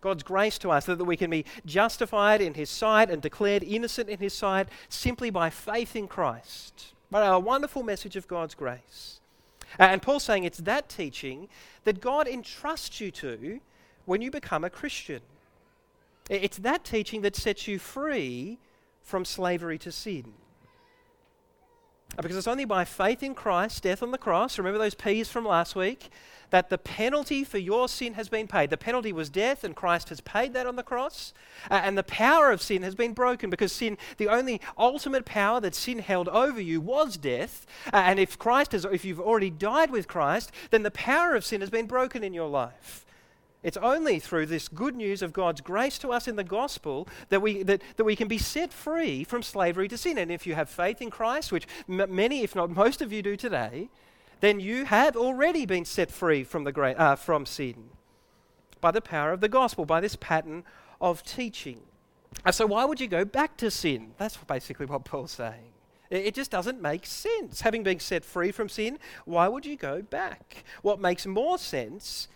God's 0.01 0.23
grace 0.23 0.57
to 0.59 0.71
us, 0.71 0.85
so 0.85 0.95
that 0.95 1.03
we 1.03 1.17
can 1.17 1.29
be 1.29 1.45
justified 1.65 2.41
in 2.41 2.53
his 2.53 2.69
sight 2.69 3.09
and 3.09 3.21
declared 3.21 3.63
innocent 3.63 4.09
in 4.09 4.19
his 4.19 4.33
sight 4.33 4.67
simply 4.89 5.29
by 5.29 5.49
faith 5.49 5.95
in 5.95 6.07
Christ. 6.07 6.93
Right? 7.11 7.25
A 7.25 7.39
wonderful 7.39 7.83
message 7.83 8.15
of 8.15 8.27
God's 8.27 8.55
grace. 8.55 9.19
Uh, 9.79 9.83
and 9.83 10.01
Paul's 10.01 10.23
saying 10.23 10.43
it's 10.43 10.59
that 10.59 10.89
teaching 10.89 11.49
that 11.83 12.01
God 12.01 12.27
entrusts 12.27 12.99
you 13.01 13.11
to 13.11 13.59
when 14.05 14.21
you 14.21 14.31
become 14.31 14.63
a 14.63 14.69
Christian. 14.69 15.21
It's 16.29 16.57
that 16.57 16.83
teaching 16.83 17.21
that 17.21 17.35
sets 17.35 17.67
you 17.67 17.77
free 17.77 18.57
from 19.03 19.25
slavery 19.25 19.77
to 19.79 19.91
sin. 19.91 20.33
Uh, 22.17 22.21
because 22.21 22.37
it's 22.37 22.47
only 22.47 22.65
by 22.65 22.85
faith 22.85 23.21
in 23.21 23.35
Christ, 23.35 23.83
death 23.83 24.01
on 24.01 24.11
the 24.11 24.17
cross, 24.17 24.57
remember 24.57 24.79
those 24.79 24.95
P's 24.95 25.29
from 25.29 25.45
last 25.45 25.75
week, 25.75 26.09
that 26.49 26.69
the 26.69 26.77
penalty 26.77 27.43
for 27.43 27.57
your 27.57 27.87
sin 27.87 28.13
has 28.13 28.29
been 28.29 28.47
paid. 28.47 28.69
The 28.69 28.77
penalty 28.77 29.11
was 29.11 29.29
death, 29.29 29.63
and 29.63 29.75
Christ 29.75 30.09
has 30.09 30.21
paid 30.21 30.53
that 30.53 30.67
on 30.67 30.75
the 30.75 30.83
cross. 30.83 31.33
Uh, 31.69 31.81
and 31.83 31.97
the 31.97 32.03
power 32.03 32.51
of 32.51 32.61
sin 32.61 32.83
has 32.83 32.95
been 32.95 33.13
broken 33.13 33.49
because 33.49 33.71
sin, 33.71 33.97
the 34.17 34.29
only 34.29 34.61
ultimate 34.77 35.25
power 35.25 35.59
that 35.61 35.75
sin 35.75 35.99
held 35.99 36.27
over 36.29 36.61
you 36.61 36.81
was 36.81 37.17
death. 37.17 37.65
Uh, 37.93 37.97
and 38.05 38.19
if 38.19 38.37
Christ 38.37 38.71
has, 38.73 38.85
if 38.85 39.05
you've 39.05 39.19
already 39.19 39.49
died 39.49 39.91
with 39.91 40.07
Christ, 40.07 40.51
then 40.71 40.83
the 40.83 40.91
power 40.91 41.35
of 41.35 41.45
sin 41.45 41.61
has 41.61 41.69
been 41.69 41.87
broken 41.87 42.23
in 42.23 42.33
your 42.33 42.49
life. 42.49 43.05
It's 43.65 43.77
only 43.77 44.19
through 44.19 44.45
this 44.45 44.67
good 44.67 44.95
news 44.95 45.23
of 45.23 45.33
God's 45.33 45.59
grace 45.59 45.97
to 45.97 46.11
us 46.11 46.27
in 46.27 46.35
the 46.35 46.43
gospel 46.43 47.07
that 47.29 47.41
we, 47.41 47.63
that, 47.63 47.81
that 47.97 48.03
we 48.03 48.15
can 48.15 48.27
be 48.27 48.37
set 48.37 48.71
free 48.71 49.23
from 49.23 49.41
slavery 49.41 49.87
to 49.87 49.97
sin. 49.97 50.19
And 50.19 50.31
if 50.31 50.45
you 50.45 50.53
have 50.53 50.69
faith 50.69 51.01
in 51.01 51.09
Christ, 51.09 51.51
which 51.51 51.65
m- 51.89 52.13
many, 52.15 52.43
if 52.43 52.53
not 52.55 52.69
most 52.69 53.01
of 53.01 53.11
you 53.11 53.23
do 53.23 53.35
today, 53.35 53.89
then 54.45 54.59
you 54.59 54.85
have 54.85 55.15
already 55.15 55.65
been 55.65 55.85
set 55.85 56.11
free 56.11 56.43
from, 56.43 56.63
the 56.63 56.71
great, 56.71 56.97
uh, 56.97 57.15
from 57.15 57.45
sin 57.45 57.89
by 58.79 58.91
the 58.91 59.01
power 59.01 59.31
of 59.31 59.41
the 59.41 59.49
gospel, 59.49 59.85
by 59.85 59.99
this 59.99 60.15
pattern 60.15 60.63
of 61.01 61.23
teaching. 61.23 61.81
Uh, 62.45 62.51
so, 62.51 62.65
why 62.65 62.85
would 62.85 62.99
you 62.99 63.07
go 63.07 63.25
back 63.25 63.57
to 63.57 63.71
sin? 63.71 64.13
That's 64.17 64.37
basically 64.37 64.85
what 64.85 65.05
Paul's 65.05 65.31
saying. 65.31 65.71
It 66.11 66.35
just 66.35 66.51
doesn't 66.51 66.81
make 66.81 67.05
sense. 67.05 67.61
Having 67.61 67.83
been 67.83 67.99
set 67.99 68.23
free 68.23 68.51
from 68.51 68.69
sin, 68.69 68.99
why 69.25 69.47
would 69.47 69.65
you 69.65 69.75
go 69.75 70.03
back? 70.03 70.63
What 70.83 70.99
makes 70.99 71.25
more 71.25 71.57
sense 71.57 72.27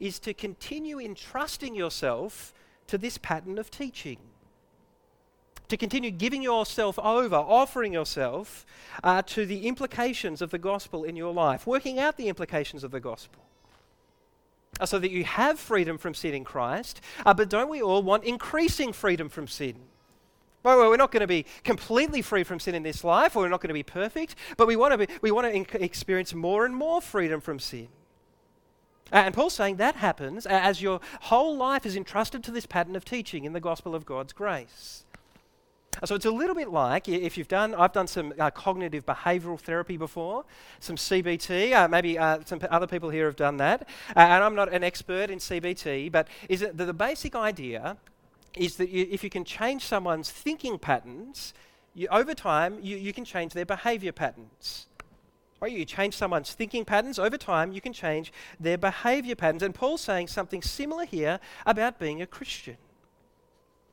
is 0.00 0.18
to 0.20 0.32
continue 0.32 0.98
entrusting 0.98 1.74
yourself 1.74 2.54
to 2.86 2.96
this 2.96 3.18
pattern 3.18 3.58
of 3.58 3.70
teaching. 3.70 4.18
To 5.68 5.76
continue 5.76 6.10
giving 6.10 6.42
yourself 6.42 6.98
over, 6.98 7.36
offering 7.36 7.92
yourself 7.92 8.64
uh, 9.04 9.22
to 9.22 9.44
the 9.44 9.66
implications 9.66 10.40
of 10.40 10.50
the 10.50 10.58
gospel 10.58 11.04
in 11.04 11.14
your 11.14 11.32
life, 11.32 11.66
working 11.66 11.98
out 11.98 12.16
the 12.16 12.28
implications 12.28 12.84
of 12.84 12.90
the 12.90 13.00
gospel. 13.00 13.42
Uh, 14.80 14.86
so 14.86 14.98
that 14.98 15.10
you 15.10 15.24
have 15.24 15.58
freedom 15.58 15.98
from 15.98 16.14
sin 16.14 16.34
in 16.34 16.44
Christ, 16.44 17.00
uh, 17.26 17.34
but 17.34 17.50
don't 17.50 17.68
we 17.68 17.82
all 17.82 18.02
want 18.02 18.24
increasing 18.24 18.92
freedom 18.92 19.28
from 19.28 19.46
sin? 19.46 19.74
Well, 20.62 20.88
we're 20.90 20.96
not 20.96 21.12
going 21.12 21.20
to 21.20 21.26
be 21.26 21.46
completely 21.64 22.22
free 22.22 22.44
from 22.44 22.60
sin 22.60 22.74
in 22.74 22.82
this 22.82 23.04
life, 23.04 23.36
or 23.36 23.42
we're 23.42 23.48
not 23.48 23.60
going 23.60 23.68
to 23.68 23.74
be 23.74 23.82
perfect, 23.82 24.34
but 24.56 24.66
we 24.66 24.76
want 24.76 24.92
to, 24.92 25.06
be, 25.06 25.08
we 25.20 25.30
want 25.30 25.52
to 25.52 25.82
experience 25.82 26.34
more 26.34 26.64
and 26.64 26.74
more 26.74 27.00
freedom 27.00 27.40
from 27.40 27.58
sin. 27.58 27.88
And 29.10 29.34
Paul's 29.34 29.54
saying 29.54 29.76
that 29.76 29.96
happens 29.96 30.46
as 30.46 30.82
your 30.82 31.00
whole 31.22 31.56
life 31.56 31.86
is 31.86 31.96
entrusted 31.96 32.44
to 32.44 32.50
this 32.50 32.66
pattern 32.66 32.96
of 32.96 33.04
teaching 33.04 33.44
in 33.44 33.52
the 33.52 33.60
gospel 33.60 33.94
of 33.94 34.04
God's 34.04 34.32
grace. 34.32 35.04
So 36.04 36.14
it's 36.14 36.26
a 36.26 36.30
little 36.30 36.54
bit 36.54 36.70
like 36.70 37.08
if 37.08 37.36
you've 37.36 37.48
done, 37.48 37.74
I've 37.74 37.92
done 37.92 38.06
some 38.06 38.32
uh, 38.38 38.50
cognitive 38.50 39.04
behavioural 39.04 39.58
therapy 39.58 39.96
before, 39.96 40.44
some 40.80 40.96
CBT. 40.96 41.72
Uh, 41.72 41.88
maybe 41.88 42.18
uh, 42.18 42.38
some 42.44 42.60
other 42.70 42.86
people 42.86 43.10
here 43.10 43.26
have 43.26 43.36
done 43.36 43.56
that. 43.56 43.88
Uh, 44.14 44.20
and 44.20 44.44
I'm 44.44 44.54
not 44.54 44.72
an 44.72 44.84
expert 44.84 45.30
in 45.30 45.38
CBT, 45.38 46.12
but 46.12 46.28
is 46.48 46.62
it 46.62 46.76
the, 46.76 46.86
the 46.86 46.94
basic 46.94 47.34
idea 47.34 47.96
is 48.56 48.76
that 48.76 48.90
you, 48.90 49.06
if 49.10 49.24
you 49.24 49.30
can 49.30 49.44
change 49.44 49.84
someone's 49.84 50.30
thinking 50.30 50.78
patterns, 50.78 51.52
you, 51.94 52.08
over 52.08 52.34
time 52.34 52.78
you, 52.80 52.96
you 52.96 53.12
can 53.12 53.24
change 53.24 53.52
their 53.52 53.66
behaviour 53.66 54.12
patterns. 54.12 54.86
Right? 55.60 55.72
You 55.72 55.84
change 55.84 56.14
someone's 56.14 56.52
thinking 56.52 56.84
patterns 56.84 57.18
over 57.18 57.36
time, 57.36 57.72
you 57.72 57.80
can 57.80 57.92
change 57.92 58.32
their 58.60 58.78
behavior 58.78 59.34
patterns. 59.34 59.64
And 59.64 59.74
Paul's 59.74 60.00
saying 60.00 60.28
something 60.28 60.62
similar 60.62 61.04
here 61.04 61.40
about 61.66 61.98
being 61.98 62.22
a 62.22 62.26
Christian. 62.26 62.76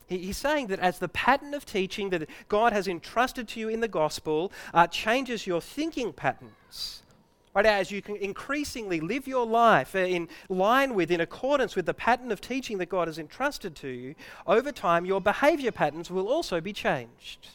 He's 0.08 0.38
saying 0.38 0.68
that 0.68 0.80
as 0.80 1.00
the 1.00 1.08
pattern 1.08 1.54
of 1.54 1.66
teaching 1.66 2.10
that 2.10 2.30
God 2.48 2.74
has 2.74 2.88
entrusted 2.88 3.48
to 3.50 3.60
you 3.60 3.70
in 3.70 3.80
the 3.80 3.88
gospel 3.88 4.52
uh, 4.74 4.88
changes 4.88 5.48
your 5.48 5.62
thinking 5.62 6.14
patterns, 6.14 7.04
right, 7.54 7.66
as 7.66 7.92
you 7.92 8.02
can 8.02 8.16
increasingly 8.18 9.00
live 9.00 9.28
your 9.28 9.46
life 9.46 9.96
in 9.96 10.28
line 10.50 10.94
with, 10.94 11.10
in 11.10 11.22
accordance 11.22 11.76
with 11.76 11.86
the 11.86 11.94
pattern 11.94 12.32
of 12.32 12.42
teaching 12.42 12.78
that 12.78 12.90
God 12.90 13.08
has 13.08 13.18
entrusted 13.18 13.76
to 13.78 13.88
you, 13.88 14.16
over 14.46 14.72
time 14.72 15.06
your 15.06 15.22
behavior 15.22 15.72
patterns 15.72 16.12
will 16.12 16.28
also 16.28 16.62
be 16.62 16.74
changed. 16.74 17.50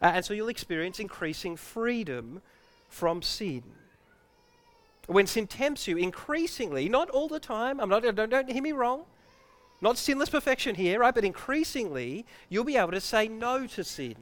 Uh, 0.00 0.12
and 0.14 0.24
so 0.24 0.34
you'll 0.34 0.48
experience 0.48 0.98
increasing 0.98 1.56
freedom 1.56 2.42
from 2.88 3.22
sin. 3.22 3.62
When 5.06 5.26
sin 5.26 5.46
tempts 5.46 5.86
you, 5.86 5.96
increasingly, 5.96 6.88
not 6.88 7.10
all 7.10 7.28
the 7.28 7.40
time, 7.40 7.80
I'm 7.80 7.88
not, 7.88 8.02
don't, 8.02 8.30
don't 8.30 8.50
hear 8.50 8.62
me 8.62 8.72
wrong, 8.72 9.04
not 9.82 9.98
sinless 9.98 10.30
perfection 10.30 10.76
here, 10.76 11.00
right? 11.00 11.14
But 11.14 11.24
increasingly, 11.24 12.24
you'll 12.48 12.64
be 12.64 12.76
able 12.76 12.92
to 12.92 13.00
say 13.00 13.28
no 13.28 13.66
to 13.66 13.84
sin. 13.84 14.16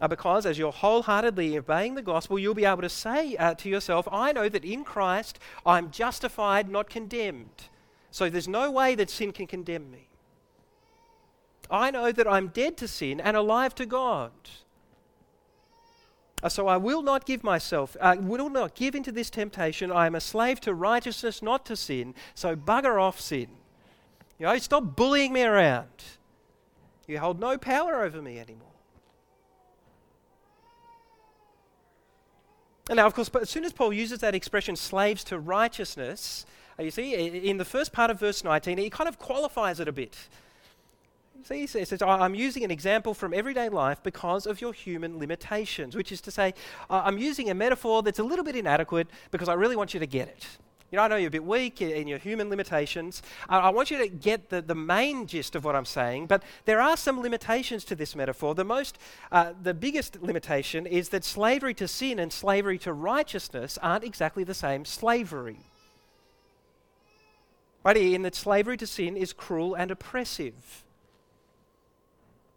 Uh, 0.00 0.08
because 0.08 0.46
as 0.46 0.58
you're 0.58 0.72
wholeheartedly 0.72 1.56
obeying 1.56 1.94
the 1.94 2.02
gospel, 2.02 2.38
you'll 2.38 2.54
be 2.54 2.64
able 2.64 2.82
to 2.82 2.88
say 2.88 3.36
uh, 3.36 3.54
to 3.54 3.68
yourself, 3.68 4.08
I 4.10 4.32
know 4.32 4.48
that 4.48 4.64
in 4.64 4.82
Christ 4.82 5.38
I'm 5.64 5.90
justified, 5.90 6.68
not 6.68 6.90
condemned. 6.90 7.68
So 8.10 8.28
there's 8.28 8.48
no 8.48 8.70
way 8.70 8.94
that 8.94 9.10
sin 9.10 9.32
can 9.32 9.46
condemn 9.46 9.90
me. 9.90 10.08
I 11.70 11.90
know 11.90 12.10
that 12.10 12.26
I'm 12.26 12.48
dead 12.48 12.76
to 12.78 12.88
sin 12.88 13.20
and 13.20 13.36
alive 13.36 13.74
to 13.76 13.86
God. 13.86 14.32
Uh, 16.42 16.48
so 16.48 16.68
I 16.68 16.76
will 16.76 17.02
not 17.02 17.26
give 17.26 17.44
myself, 17.44 17.96
I 18.00 18.12
uh, 18.12 18.16
will 18.16 18.48
not 18.48 18.74
give 18.74 18.94
into 18.94 19.12
this 19.12 19.30
temptation. 19.30 19.92
I 19.92 20.06
am 20.06 20.14
a 20.14 20.20
slave 20.20 20.60
to 20.62 20.74
righteousness, 20.74 21.42
not 21.42 21.66
to 21.66 21.76
sin. 21.76 22.14
So 22.34 22.56
bugger 22.56 23.00
off 23.00 23.20
sin. 23.20 23.48
You 24.38 24.46
know, 24.46 24.56
stop 24.58 24.96
bullying 24.96 25.32
me 25.32 25.42
around. 25.42 25.88
You 27.06 27.18
hold 27.18 27.40
no 27.40 27.58
power 27.58 28.02
over 28.02 28.22
me 28.22 28.38
anymore. 28.38 28.68
And 32.88 32.96
now, 32.96 33.06
of 33.06 33.14
course, 33.14 33.30
as 33.40 33.50
soon 33.50 33.64
as 33.64 33.72
Paul 33.72 33.92
uses 33.92 34.18
that 34.20 34.34
expression, 34.34 34.74
slaves 34.74 35.22
to 35.24 35.38
righteousness, 35.38 36.46
uh, 36.78 36.82
you 36.82 36.90
see, 36.90 37.14
in 37.48 37.58
the 37.58 37.64
first 37.64 37.92
part 37.92 38.10
of 38.10 38.18
verse 38.18 38.42
19, 38.42 38.78
he 38.78 38.90
kind 38.90 39.08
of 39.08 39.18
qualifies 39.18 39.78
it 39.78 39.88
a 39.88 39.92
bit. 39.92 40.16
See, 41.42 41.60
he 41.60 41.66
says, 41.66 42.02
I'm 42.02 42.34
using 42.34 42.64
an 42.64 42.70
example 42.70 43.14
from 43.14 43.32
everyday 43.32 43.68
life 43.68 44.02
because 44.02 44.46
of 44.46 44.60
your 44.60 44.72
human 44.72 45.18
limitations, 45.18 45.96
which 45.96 46.12
is 46.12 46.20
to 46.22 46.30
say, 46.30 46.54
I'm 46.88 47.18
using 47.18 47.50
a 47.50 47.54
metaphor 47.54 48.02
that's 48.02 48.18
a 48.18 48.22
little 48.22 48.44
bit 48.44 48.56
inadequate 48.56 49.08
because 49.30 49.48
I 49.48 49.54
really 49.54 49.76
want 49.76 49.94
you 49.94 50.00
to 50.00 50.06
get 50.06 50.28
it. 50.28 50.46
You 50.90 50.96
know, 50.96 51.04
I 51.04 51.08
know 51.08 51.16
you're 51.16 51.28
a 51.28 51.30
bit 51.30 51.44
weak 51.44 51.80
in 51.80 52.08
your 52.08 52.18
human 52.18 52.50
limitations. 52.50 53.22
I 53.48 53.70
want 53.70 53.90
you 53.92 53.98
to 53.98 54.08
get 54.08 54.50
the, 54.50 54.60
the 54.60 54.74
main 54.74 55.26
gist 55.26 55.54
of 55.54 55.64
what 55.64 55.76
I'm 55.76 55.84
saying, 55.84 56.26
but 56.26 56.42
there 56.64 56.80
are 56.80 56.96
some 56.96 57.20
limitations 57.20 57.84
to 57.84 57.94
this 57.94 58.16
metaphor. 58.16 58.54
The 58.56 58.64
most, 58.64 58.98
uh, 59.30 59.52
the 59.62 59.72
biggest 59.72 60.20
limitation 60.20 60.86
is 60.86 61.10
that 61.10 61.24
slavery 61.24 61.74
to 61.74 61.86
sin 61.86 62.18
and 62.18 62.32
slavery 62.32 62.76
to 62.78 62.92
righteousness 62.92 63.78
aren't 63.80 64.02
exactly 64.02 64.42
the 64.42 64.54
same 64.54 64.84
slavery. 64.84 65.60
Right, 67.84 67.96
in 67.96 68.22
that 68.22 68.34
slavery 68.34 68.76
to 68.76 68.86
sin 68.86 69.16
is 69.16 69.32
cruel 69.32 69.74
and 69.74 69.90
oppressive. 69.92 70.84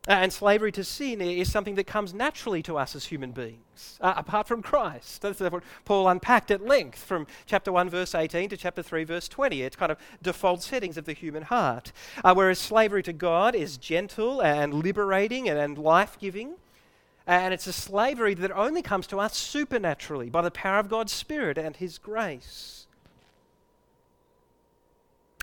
Uh, 0.05 0.11
and 0.11 0.33
slavery 0.33 0.69
to 0.69 0.83
sin 0.83 1.21
is 1.21 1.49
something 1.49 1.75
that 1.75 1.87
comes 1.87 2.13
naturally 2.13 2.61
to 2.61 2.77
us 2.77 2.93
as 2.93 3.05
human 3.05 3.31
beings, 3.31 3.97
uh, 4.01 4.13
apart 4.17 4.49
from 4.49 4.61
Christ. 4.61 5.21
That's 5.21 5.39
what 5.39 5.63
Paul 5.85 6.09
unpacked 6.09 6.51
at 6.51 6.65
length 6.65 7.01
from 7.01 7.25
chapter 7.45 7.71
1, 7.71 7.89
verse 7.89 8.13
18 8.13 8.49
to 8.49 8.57
chapter 8.57 8.83
3, 8.83 9.05
verse 9.05 9.29
20. 9.29 9.61
It's 9.61 9.77
kind 9.77 9.93
of 9.93 9.97
default 10.21 10.61
settings 10.61 10.97
of 10.97 11.05
the 11.05 11.13
human 11.13 11.43
heart. 11.43 11.93
Uh, 12.21 12.33
whereas 12.33 12.59
slavery 12.59 13.01
to 13.03 13.13
God 13.13 13.55
is 13.55 13.77
gentle 13.77 14.41
and 14.41 14.73
liberating 14.73 15.47
and, 15.47 15.57
and 15.57 15.77
life 15.77 16.19
giving. 16.19 16.55
And 17.25 17.53
it's 17.53 17.67
a 17.67 17.73
slavery 17.73 18.33
that 18.33 18.51
only 18.51 18.81
comes 18.81 19.07
to 19.07 19.21
us 19.21 19.37
supernaturally 19.37 20.29
by 20.29 20.41
the 20.41 20.51
power 20.51 20.79
of 20.79 20.89
God's 20.89 21.13
Spirit 21.13 21.57
and 21.57 21.77
His 21.77 21.97
grace. 21.97 22.87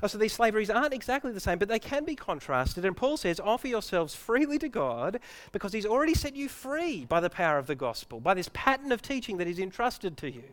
So 0.07 0.17
these 0.17 0.33
slaveries 0.33 0.71
aren't 0.71 0.95
exactly 0.95 1.31
the 1.31 1.41
same, 1.41 1.59
but 1.59 1.69
they 1.69 1.79
can 1.79 2.05
be 2.05 2.17
contrasted. 2.17 2.85
And 2.85 2.97
Paul 2.97 3.17
says, 3.17 3.39
offer 3.39 3.69
yourselves 3.69 4.15
freely 4.15 4.59
to 4.59 4.69
God 4.69 5.21
because 5.53 5.73
he's 5.73 5.85
already 5.85 6.15
set 6.15 6.35
you 6.35 6.49
free 6.49 7.05
by 7.05 7.21
the 7.21 7.29
power 7.29 7.59
of 7.59 7.67
the 7.67 7.75
gospel, 7.75 8.19
by 8.19 8.35
this 8.35 8.49
pattern 8.53 8.93
of 8.93 9.03
teaching 9.03 9.37
that 9.37 9.47
he's 9.47 9.59
entrusted 9.59 10.17
to 10.19 10.31
you. 10.31 10.45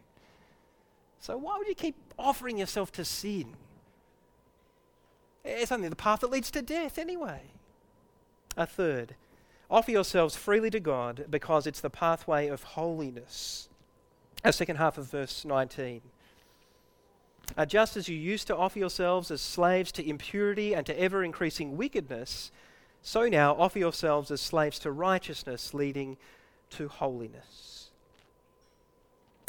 So 1.20 1.38
why 1.38 1.58
would 1.58 1.68
you 1.68 1.76
keep 1.76 1.96
offering 2.20 2.58
yourself 2.58 2.92
to 2.94 3.06
sin? 3.06 3.56
It's 5.46 5.72
only 5.72 5.88
the 5.88 5.96
path 5.96 6.20
that 6.20 6.30
leads 6.30 6.52
to 6.52 6.62
death 6.62 6.98
anyway. 6.98 7.42
A 8.58 8.66
third, 8.66 9.16
offer 9.72 9.92
yourselves 9.92 10.36
freely 10.36 10.70
to 10.72 10.80
God 10.80 11.26
because 11.30 11.66
it's 11.66 11.80
the 11.80 11.90
pathway 11.90 12.48
of 12.48 12.64
holiness. 12.64 13.70
A 14.44 14.52
second 14.52 14.76
half 14.76 14.98
of 14.98 15.10
verse 15.10 15.46
19. 15.46 16.02
Uh, 17.58 17.66
just 17.66 17.98
as 17.98 18.08
you 18.08 18.16
used 18.16 18.46
to 18.46 18.56
offer 18.56 18.78
yourselves 18.78 19.32
as 19.32 19.42
slaves 19.42 19.92
to 19.92 20.08
impurity 20.08 20.76
and 20.76 20.86
to 20.86 21.00
ever 21.00 21.24
increasing 21.24 21.76
wickedness, 21.76 22.52
so 23.02 23.28
now 23.28 23.56
offer 23.56 23.80
yourselves 23.80 24.30
as 24.30 24.40
slaves 24.40 24.78
to 24.78 24.92
righteousness, 24.92 25.74
leading 25.74 26.18
to 26.70 26.88
holiness. 26.88 27.90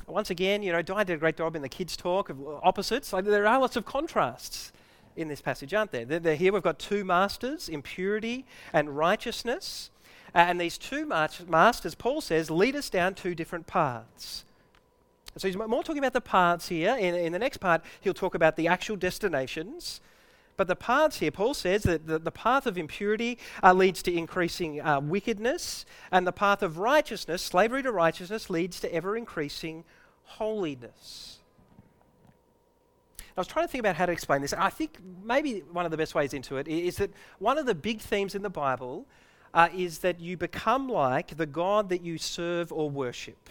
Once 0.07 0.31
again, 0.31 0.62
you 0.62 0.73
know, 0.73 0.81
Di 0.81 1.05
did 1.05 1.14
a 1.14 1.18
great 1.18 1.37
job 1.37 1.55
in 1.55 1.61
the 1.61 1.68
kids' 1.68 1.97
talk 1.97 2.31
of 2.31 2.40
opposites. 2.62 3.12
Like, 3.12 3.27
there 3.27 3.47
are 3.47 3.61
lots 3.61 3.77
of 3.77 3.85
contrasts 3.85 4.73
in 5.16 5.29
this 5.29 5.42
passage, 5.42 5.75
aren't 5.75 5.92
there? 5.92 6.07
They're, 6.07 6.18
they're 6.18 6.37
here 6.37 6.53
we've 6.53 6.62
got 6.62 6.79
two 6.79 7.05
masters, 7.05 7.68
impurity 7.68 8.47
and 8.73 8.97
righteousness. 8.97 9.90
and 10.33 10.59
these 10.59 10.79
two 10.79 11.05
masters, 11.05 11.94
Paul 11.94 12.23
says, 12.23 12.51
lead 12.51 12.75
us 12.75 12.88
down 12.88 13.14
two 13.14 13.35
different 13.35 13.66
paths. 13.66 14.44
So 15.38 15.48
he's 15.48 15.57
more 15.57 15.83
talking 15.83 15.98
about 15.98 16.12
the 16.12 16.20
parts 16.20 16.68
here. 16.68 16.96
In, 16.96 17.14
in 17.14 17.33
the 17.33 17.38
next 17.38 17.59
part, 17.59 17.83
he'll 18.01 18.14
talk 18.14 18.35
about 18.35 18.57
the 18.57 18.68
actual 18.68 18.96
destinations. 18.96 20.01
But 20.57 20.66
the 20.66 20.77
paths 20.77 21.20
here, 21.20 21.31
Paul 21.31 21.55
says 21.55 21.85
that 21.85 22.09
the, 22.09 22.18
the 22.18 22.33
path 22.33 22.66
of 22.66 22.77
impurity 22.77 23.38
uh, 23.62 23.72
leads 23.72 24.03
to 24.03 24.12
increasing 24.12 24.81
uh, 24.81 24.98
wickedness, 25.01 25.87
and 26.11 26.27
the 26.27 26.33
path 26.33 26.64
of 26.64 26.79
righteousness, 26.79 27.42
slavery 27.42 27.83
to 27.85 27.92
righteousness, 27.92 28.51
leads 28.51 28.81
to 28.81 28.92
ever 28.92 29.16
increasing 29.16 29.85
holiness. 30.24 31.38
I 33.37 33.40
was 33.40 33.46
trying 33.46 33.66
to 33.66 33.70
think 33.70 33.81
about 33.81 33.94
how 33.94 34.07
to 34.07 34.11
explain 34.11 34.42
this. 34.42 34.53
I 34.53 34.68
think 34.68 34.98
maybe 35.22 35.61
one 35.70 35.85
of 35.85 35.92
the 35.92 35.96
best 35.96 36.12
ways 36.16 36.35
into 36.35 36.57
it 36.57 36.66
is 36.66 36.96
that 36.96 37.12
one 37.38 37.57
of 37.57 37.66
the 37.66 37.74
big 37.74 38.01
themes 38.01 38.35
in 38.35 38.42
the 38.42 38.51
Bible 38.51 39.07
uh, 39.55 39.68
is 39.72 39.98
that 39.98 40.18
you 40.18 40.37
become 40.37 40.88
like 40.88 41.37
the 41.37 41.46
God 41.46 41.88
that 41.90 42.03
you 42.03 42.18
serve 42.18 42.72
or 42.72 42.90
worship. 42.90 43.48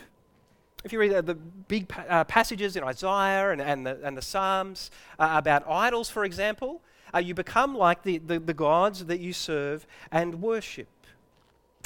If 0.88 0.94
you 0.94 1.00
read 1.00 1.12
the, 1.12 1.22
the 1.22 1.36
big 1.36 1.90
pa- 1.90 2.06
uh, 2.08 2.24
passages 2.24 2.78
in 2.78 2.84
Isaiah 2.86 3.52
and, 3.52 3.60
and, 3.60 3.86
the, 3.86 4.00
and 4.04 4.16
the 4.16 4.22
Psalms 4.22 4.90
uh, 5.20 5.32
about 5.34 5.68
idols, 5.68 6.10
for 6.10 6.24
example, 6.24 6.82
uh, 7.14 7.18
you 7.18 7.34
become 7.34 7.76
like 7.76 8.04
the, 8.04 8.20
the, 8.20 8.40
the 8.40 8.54
gods 8.54 9.04
that 9.08 9.20
you 9.20 9.34
serve 9.34 9.86
and 10.14 10.42
worship. 10.42 10.88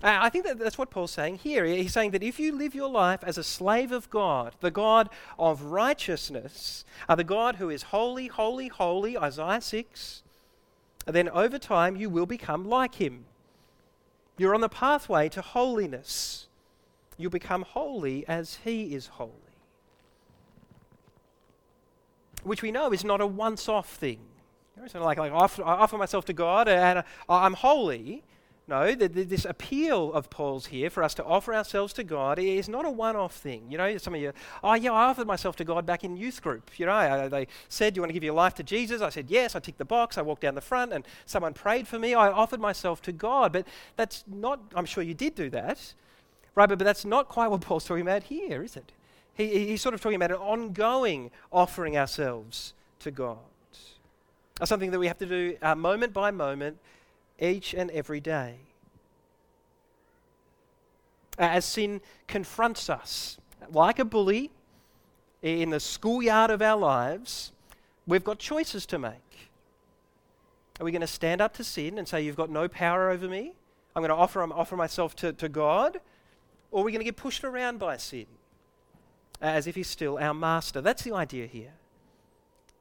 Uh, 0.03 0.19
I 0.21 0.29
think 0.29 0.45
that 0.45 0.59
that's 0.59 0.77
what 0.77 0.91
Paul's 0.91 1.09
saying 1.09 1.37
here. 1.37 1.65
He's 1.65 1.93
saying 1.93 2.11
that 2.11 2.21
if 2.21 2.39
you 2.39 2.55
live 2.55 2.75
your 2.75 2.91
life 2.91 3.23
as 3.23 3.39
a 3.39 3.43
slave 3.43 3.91
of 3.91 4.07
God, 4.11 4.53
the 4.59 4.69
God 4.69 5.09
of 5.39 5.63
righteousness, 5.63 6.85
uh, 7.09 7.15
the 7.15 7.23
God 7.23 7.55
who 7.55 7.71
is 7.71 7.81
holy, 7.81 8.27
holy, 8.27 8.67
holy, 8.67 9.17
Isaiah 9.17 9.61
6, 9.61 10.21
then 11.07 11.27
over 11.29 11.57
time 11.57 11.95
you 11.95 12.07
will 12.07 12.27
become 12.27 12.69
like 12.69 13.01
him. 13.01 13.25
You're 14.37 14.53
on 14.53 14.61
the 14.61 14.69
pathway 14.69 15.27
to 15.29 15.41
holiness. 15.41 16.45
You'll 17.21 17.31
become 17.31 17.61
holy 17.61 18.27
as 18.27 18.59
he 18.63 18.93
is 18.93 19.07
holy. 19.07 19.31
Which 22.43 22.61
we 22.61 22.71
know 22.71 22.91
is 22.91 23.03
not 23.03 23.21
a 23.21 23.27
once 23.27 23.69
off 23.69 23.89
thing. 23.89 24.19
It's 24.83 24.93
not 24.93 25.03
like, 25.03 25.19
like 25.19 25.31
I, 25.31 25.35
offer, 25.35 25.63
I 25.63 25.73
offer 25.73 25.97
myself 25.97 26.25
to 26.25 26.33
God 26.33 26.67
and 26.67 27.03
I'm 27.29 27.53
holy. 27.53 28.23
No, 28.67 28.95
the, 28.95 29.09
the, 29.09 29.23
this 29.23 29.43
appeal 29.43 30.13
of 30.13 30.29
Paul's 30.29 30.67
here 30.67 30.89
for 30.89 31.03
us 31.03 31.13
to 31.15 31.25
offer 31.25 31.53
ourselves 31.53 31.91
to 31.93 32.03
God 32.03 32.39
is 32.39 32.69
not 32.69 32.85
a 32.85 32.89
one 32.89 33.15
off 33.15 33.35
thing. 33.35 33.65
You 33.69 33.77
know, 33.77 33.97
some 33.97 34.15
of 34.15 34.21
you, 34.21 34.31
oh, 34.63 34.75
yeah, 34.75 34.93
I 34.93 35.05
offered 35.05 35.27
myself 35.27 35.55
to 35.57 35.65
God 35.65 35.85
back 35.85 36.03
in 36.03 36.15
youth 36.15 36.41
group. 36.41 36.71
You 36.77 36.85
know, 36.85 36.93
I, 36.93 37.27
they 37.27 37.47
said, 37.67 37.93
Do 37.93 37.97
you 37.97 38.01
want 38.03 38.11
to 38.11 38.13
give 38.13 38.23
your 38.23 38.33
life 38.33 38.53
to 38.55 38.63
Jesus? 38.63 39.01
I 39.01 39.09
said, 39.09 39.29
Yes. 39.29 39.55
I 39.55 39.59
ticked 39.59 39.79
the 39.79 39.85
box. 39.85 40.17
I 40.17 40.21
walked 40.21 40.43
down 40.43 40.55
the 40.55 40.61
front 40.61 40.93
and 40.93 41.05
someone 41.25 41.53
prayed 41.53 41.87
for 41.87 41.99
me. 41.99 42.13
I 42.13 42.29
offered 42.29 42.61
myself 42.61 43.01
to 43.03 43.11
God. 43.11 43.51
But 43.51 43.67
that's 43.97 44.23
not, 44.25 44.61
I'm 44.73 44.85
sure 44.85 45.03
you 45.03 45.15
did 45.15 45.35
do 45.35 45.49
that. 45.49 45.93
Right, 46.55 46.67
but, 46.67 46.77
but 46.77 46.85
that's 46.85 47.05
not 47.05 47.29
quite 47.29 47.47
what 47.49 47.61
Paul's 47.61 47.85
talking 47.85 48.01
about 48.01 48.23
here, 48.23 48.63
is 48.63 48.75
it? 48.75 48.91
He, 49.33 49.67
he's 49.67 49.81
sort 49.81 49.95
of 49.95 50.01
talking 50.01 50.17
about 50.17 50.31
an 50.31 50.37
ongoing 50.37 51.31
offering 51.51 51.97
ourselves 51.97 52.73
to 52.99 53.11
God. 53.11 53.37
Something 54.63 54.91
that 54.91 54.99
we 54.99 55.07
have 55.07 55.17
to 55.19 55.25
do 55.25 55.57
uh, 55.61 55.73
moment 55.73 56.13
by 56.13 56.29
moment 56.29 56.77
each 57.39 57.73
and 57.73 57.89
every 57.91 58.19
day. 58.19 58.57
As 61.37 61.65
sin 61.65 62.01
confronts 62.27 62.89
us, 62.89 63.39
like 63.71 63.97
a 63.97 64.05
bully 64.05 64.51
in 65.41 65.71
the 65.71 65.79
schoolyard 65.79 66.51
of 66.51 66.61
our 66.61 66.77
lives, 66.77 67.51
we've 68.05 68.23
got 68.23 68.37
choices 68.37 68.85
to 68.87 68.99
make. 68.99 69.49
Are 70.79 70.83
we 70.83 70.91
going 70.91 71.01
to 71.01 71.07
stand 71.07 71.41
up 71.41 71.53
to 71.55 71.63
sin 71.63 71.97
and 71.97 72.07
say, 72.07 72.21
You've 72.21 72.35
got 72.35 72.49
no 72.49 72.67
power 72.67 73.09
over 73.09 73.27
me? 73.27 73.53
I'm 73.95 74.01
going 74.01 74.09
to 74.09 74.15
offer, 74.15 74.43
offer 74.43 74.75
myself 74.75 75.15
to, 75.17 75.33
to 75.33 75.49
God? 75.49 75.99
Or 76.71 76.81
are 76.81 76.85
we 76.85 76.91
going 76.91 77.01
to 77.01 77.05
get 77.05 77.17
pushed 77.17 77.43
around 77.43 77.79
by 77.79 77.97
sin 77.97 78.25
as 79.41 79.67
if 79.67 79.75
He's 79.75 79.89
still 79.89 80.17
our 80.17 80.33
master? 80.33 80.81
That's 80.81 81.03
the 81.03 81.13
idea 81.13 81.45
here. 81.45 81.73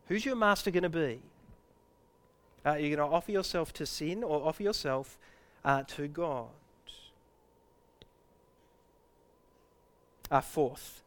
Who's 0.08 0.24
your 0.24 0.36
master 0.36 0.70
going 0.70 0.84
to 0.84 0.88
be? 0.88 1.20
Uh, 2.64 2.74
you're 2.74 2.96
going 2.96 3.08
to 3.08 3.14
offer 3.14 3.32
yourself 3.32 3.72
to 3.74 3.86
sin 3.86 4.22
or 4.22 4.46
offer 4.46 4.62
yourself 4.62 5.18
uh, 5.64 5.82
to 5.84 6.08
God. 6.08 6.48
Uh, 10.30 10.40
fourth, 10.40 11.02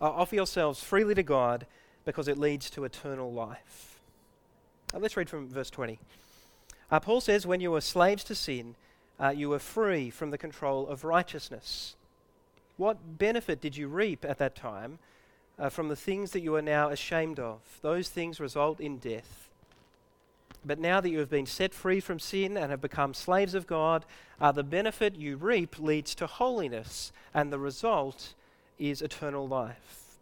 uh, 0.00 0.04
offer 0.04 0.36
yourselves 0.36 0.80
freely 0.80 1.14
to 1.14 1.22
God 1.24 1.66
because 2.04 2.28
it 2.28 2.38
leads 2.38 2.70
to 2.70 2.84
eternal 2.84 3.32
life. 3.32 3.98
Uh, 4.94 4.98
let's 4.98 5.16
read 5.16 5.28
from 5.28 5.48
verse 5.48 5.70
20. 5.70 5.98
Uh, 6.90 7.00
Paul 7.00 7.20
says, 7.20 7.46
When 7.46 7.60
you 7.60 7.72
were 7.72 7.80
slaves 7.80 8.22
to 8.24 8.34
sin, 8.34 8.76
you 9.34 9.48
were 9.48 9.58
free 9.58 10.10
from 10.10 10.30
the 10.30 10.38
control 10.38 10.86
of 10.86 11.04
righteousness. 11.04 11.96
What 12.76 13.18
benefit 13.18 13.60
did 13.60 13.76
you 13.76 13.88
reap 13.88 14.24
at 14.24 14.38
that 14.38 14.54
time 14.54 14.98
from 15.70 15.88
the 15.88 15.96
things 15.96 16.32
that 16.32 16.40
you 16.40 16.54
are 16.54 16.62
now 16.62 16.90
ashamed 16.90 17.38
of? 17.38 17.60
Those 17.80 18.08
things 18.08 18.40
result 18.40 18.80
in 18.80 18.98
death. 18.98 19.48
But 20.66 20.80
now 20.80 21.00
that 21.00 21.10
you 21.10 21.20
have 21.20 21.30
been 21.30 21.46
set 21.46 21.72
free 21.72 22.00
from 22.00 22.18
sin 22.18 22.56
and 22.56 22.70
have 22.70 22.80
become 22.80 23.14
slaves 23.14 23.54
of 23.54 23.68
God, 23.68 24.04
uh, 24.40 24.50
the 24.50 24.64
benefit 24.64 25.14
you 25.14 25.36
reap 25.36 25.78
leads 25.78 26.14
to 26.16 26.26
holiness, 26.26 27.12
and 27.32 27.52
the 27.52 27.58
result 27.58 28.34
is 28.78 29.00
eternal 29.00 29.46
life. 29.46 30.18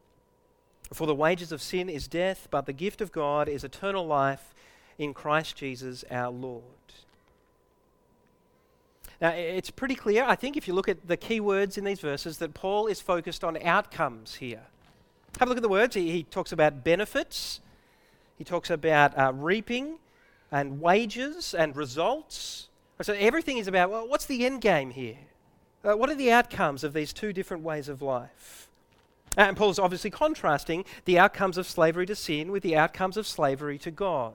For 0.93 1.07
the 1.07 1.15
wages 1.15 1.51
of 1.51 1.63
sin 1.63 1.89
is 1.89 2.07
death, 2.07 2.47
but 2.51 2.67
the 2.67 2.75
gift 2.75 3.01
of 3.01 3.11
God 3.11 3.49
is 3.49 3.65
eternal 3.65 4.07
life 4.07 4.55
in 4.99 5.15
Christ 5.15 5.57
Jesus 5.57 6.05
our 6.11 6.31
Lord. 6.31 6.63
Now, 9.21 9.31
it's 9.31 9.71
pretty 9.71 9.95
clear, 9.95 10.25
I 10.25 10.35
think, 10.35 10.57
if 10.57 10.67
you 10.67 10.75
look 10.75 10.89
at 10.89 11.07
the 11.07 11.17
key 11.17 11.41
words 11.41 11.79
in 11.79 11.85
these 11.85 12.01
verses, 12.01 12.39
that 12.39 12.55
Paul 12.55 12.87
is 12.87 13.01
focused 13.01 13.45
on 13.45 13.57
outcomes 13.63 14.37
here. 14.37 14.63
Have 15.39 15.49
a 15.49 15.51
look 15.51 15.59
at 15.59 15.63
the 15.63 15.69
words. 15.69 15.95
He, 15.95 16.11
he 16.11 16.23
talks 16.25 16.53
about 16.53 16.85
benefits, 16.85 17.61
he 18.39 18.45
talks 18.45 18.71
about 18.71 19.17
uh, 19.17 19.33
reaping, 19.35 19.99
and 20.51 20.81
wages 20.81 21.55
and 21.55 21.75
results. 21.77 22.69
So 23.03 23.13
everything 23.15 23.59
is 23.59 23.67
about 23.67 23.91
well, 23.91 24.09
what's 24.09 24.27
the 24.27 24.47
end 24.47 24.61
game 24.61 24.91
here? 24.91 25.17
Uh, 25.85 25.95
what 25.95 26.09
are 26.09 26.15
the 26.15 26.31
outcomes 26.31 26.85
of 26.85 26.93
these 26.93 27.13
two 27.13 27.33
different 27.33 27.63
ways 27.63 27.89
of 27.89 28.01
life? 28.01 28.69
And 29.37 29.57
Paul's 29.57 29.81
obviously 29.81 30.11
contrasting 30.11 30.85
the 31.05 31.19
outcomes 31.19 31.59
of 31.59 31.67
slavery 31.67 32.07
to 32.07 32.15
sin 32.15 32.53
with 32.53 32.63
the 32.63 32.77
outcomes 32.77 33.17
of 33.17 33.27
slavery 33.27 33.79
to 33.79 33.91
God. 33.91 34.35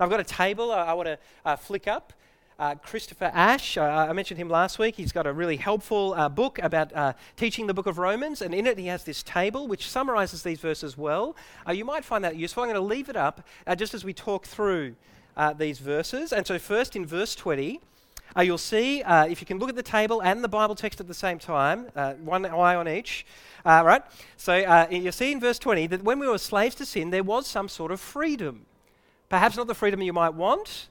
I've 0.00 0.10
got 0.10 0.20
a 0.20 0.24
table 0.24 0.72
I, 0.72 0.86
I 0.86 0.92
want 0.94 1.06
to 1.06 1.18
uh, 1.44 1.56
flick 1.56 1.86
up. 1.86 2.12
Uh, 2.60 2.74
Christopher 2.74 3.30
Ash, 3.32 3.78
uh, 3.78 3.82
I 3.82 4.12
mentioned 4.12 4.40
him 4.40 4.48
last 4.48 4.80
week. 4.80 4.96
He's 4.96 5.12
got 5.12 5.28
a 5.28 5.32
really 5.32 5.58
helpful 5.58 6.12
uh, 6.14 6.28
book 6.28 6.58
about 6.60 6.92
uh, 6.92 7.12
teaching 7.36 7.68
the 7.68 7.74
book 7.74 7.86
of 7.86 7.98
Romans, 7.98 8.42
and 8.42 8.52
in 8.52 8.66
it 8.66 8.76
he 8.78 8.86
has 8.86 9.04
this 9.04 9.22
table 9.22 9.68
which 9.68 9.88
summarizes 9.88 10.42
these 10.42 10.58
verses 10.58 10.98
well. 10.98 11.36
Uh, 11.68 11.70
you 11.70 11.84
might 11.84 12.04
find 12.04 12.24
that 12.24 12.34
useful. 12.34 12.64
I'm 12.64 12.68
going 12.68 12.74
to 12.74 12.80
leave 12.80 13.08
it 13.08 13.16
up 13.16 13.46
uh, 13.64 13.76
just 13.76 13.94
as 13.94 14.02
we 14.02 14.12
talk 14.12 14.44
through 14.44 14.96
these 15.56 15.78
verses. 15.78 16.32
And 16.32 16.44
so, 16.44 16.58
first 16.58 16.96
in 16.96 17.06
verse 17.06 17.36
20, 17.36 17.80
uh, 18.36 18.40
you'll 18.40 18.58
see, 18.58 19.04
uh, 19.04 19.26
if 19.26 19.40
you 19.40 19.46
can 19.46 19.60
look 19.60 19.68
at 19.68 19.76
the 19.76 19.82
table 19.84 20.20
and 20.20 20.42
the 20.42 20.48
Bible 20.48 20.74
text 20.74 20.98
at 20.98 21.06
the 21.06 21.14
same 21.14 21.38
time, 21.38 21.86
uh, 21.94 22.14
one 22.14 22.44
eye 22.44 22.74
on 22.74 22.88
each, 22.88 23.24
right? 23.64 24.02
So, 24.36 24.88
you'll 24.90 25.12
see 25.12 25.30
in 25.30 25.38
verse 25.38 25.60
20 25.60 25.86
that 25.86 26.02
when 26.02 26.18
we 26.18 26.26
were 26.26 26.38
slaves 26.38 26.74
to 26.74 26.86
sin, 26.86 27.10
there 27.10 27.22
was 27.22 27.46
some 27.46 27.68
sort 27.68 27.92
of 27.92 28.00
freedom. 28.00 28.66
Perhaps 29.28 29.56
not 29.56 29.68
the 29.68 29.76
freedom 29.76 30.02
you 30.02 30.12
might 30.12 30.34
want, 30.34 30.88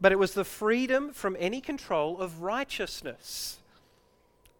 but 0.00 0.12
it 0.12 0.18
was 0.18 0.34
the 0.34 0.44
freedom 0.44 1.12
from 1.12 1.36
any 1.38 1.60
control 1.60 2.18
of 2.18 2.42
righteousness. 2.42 3.58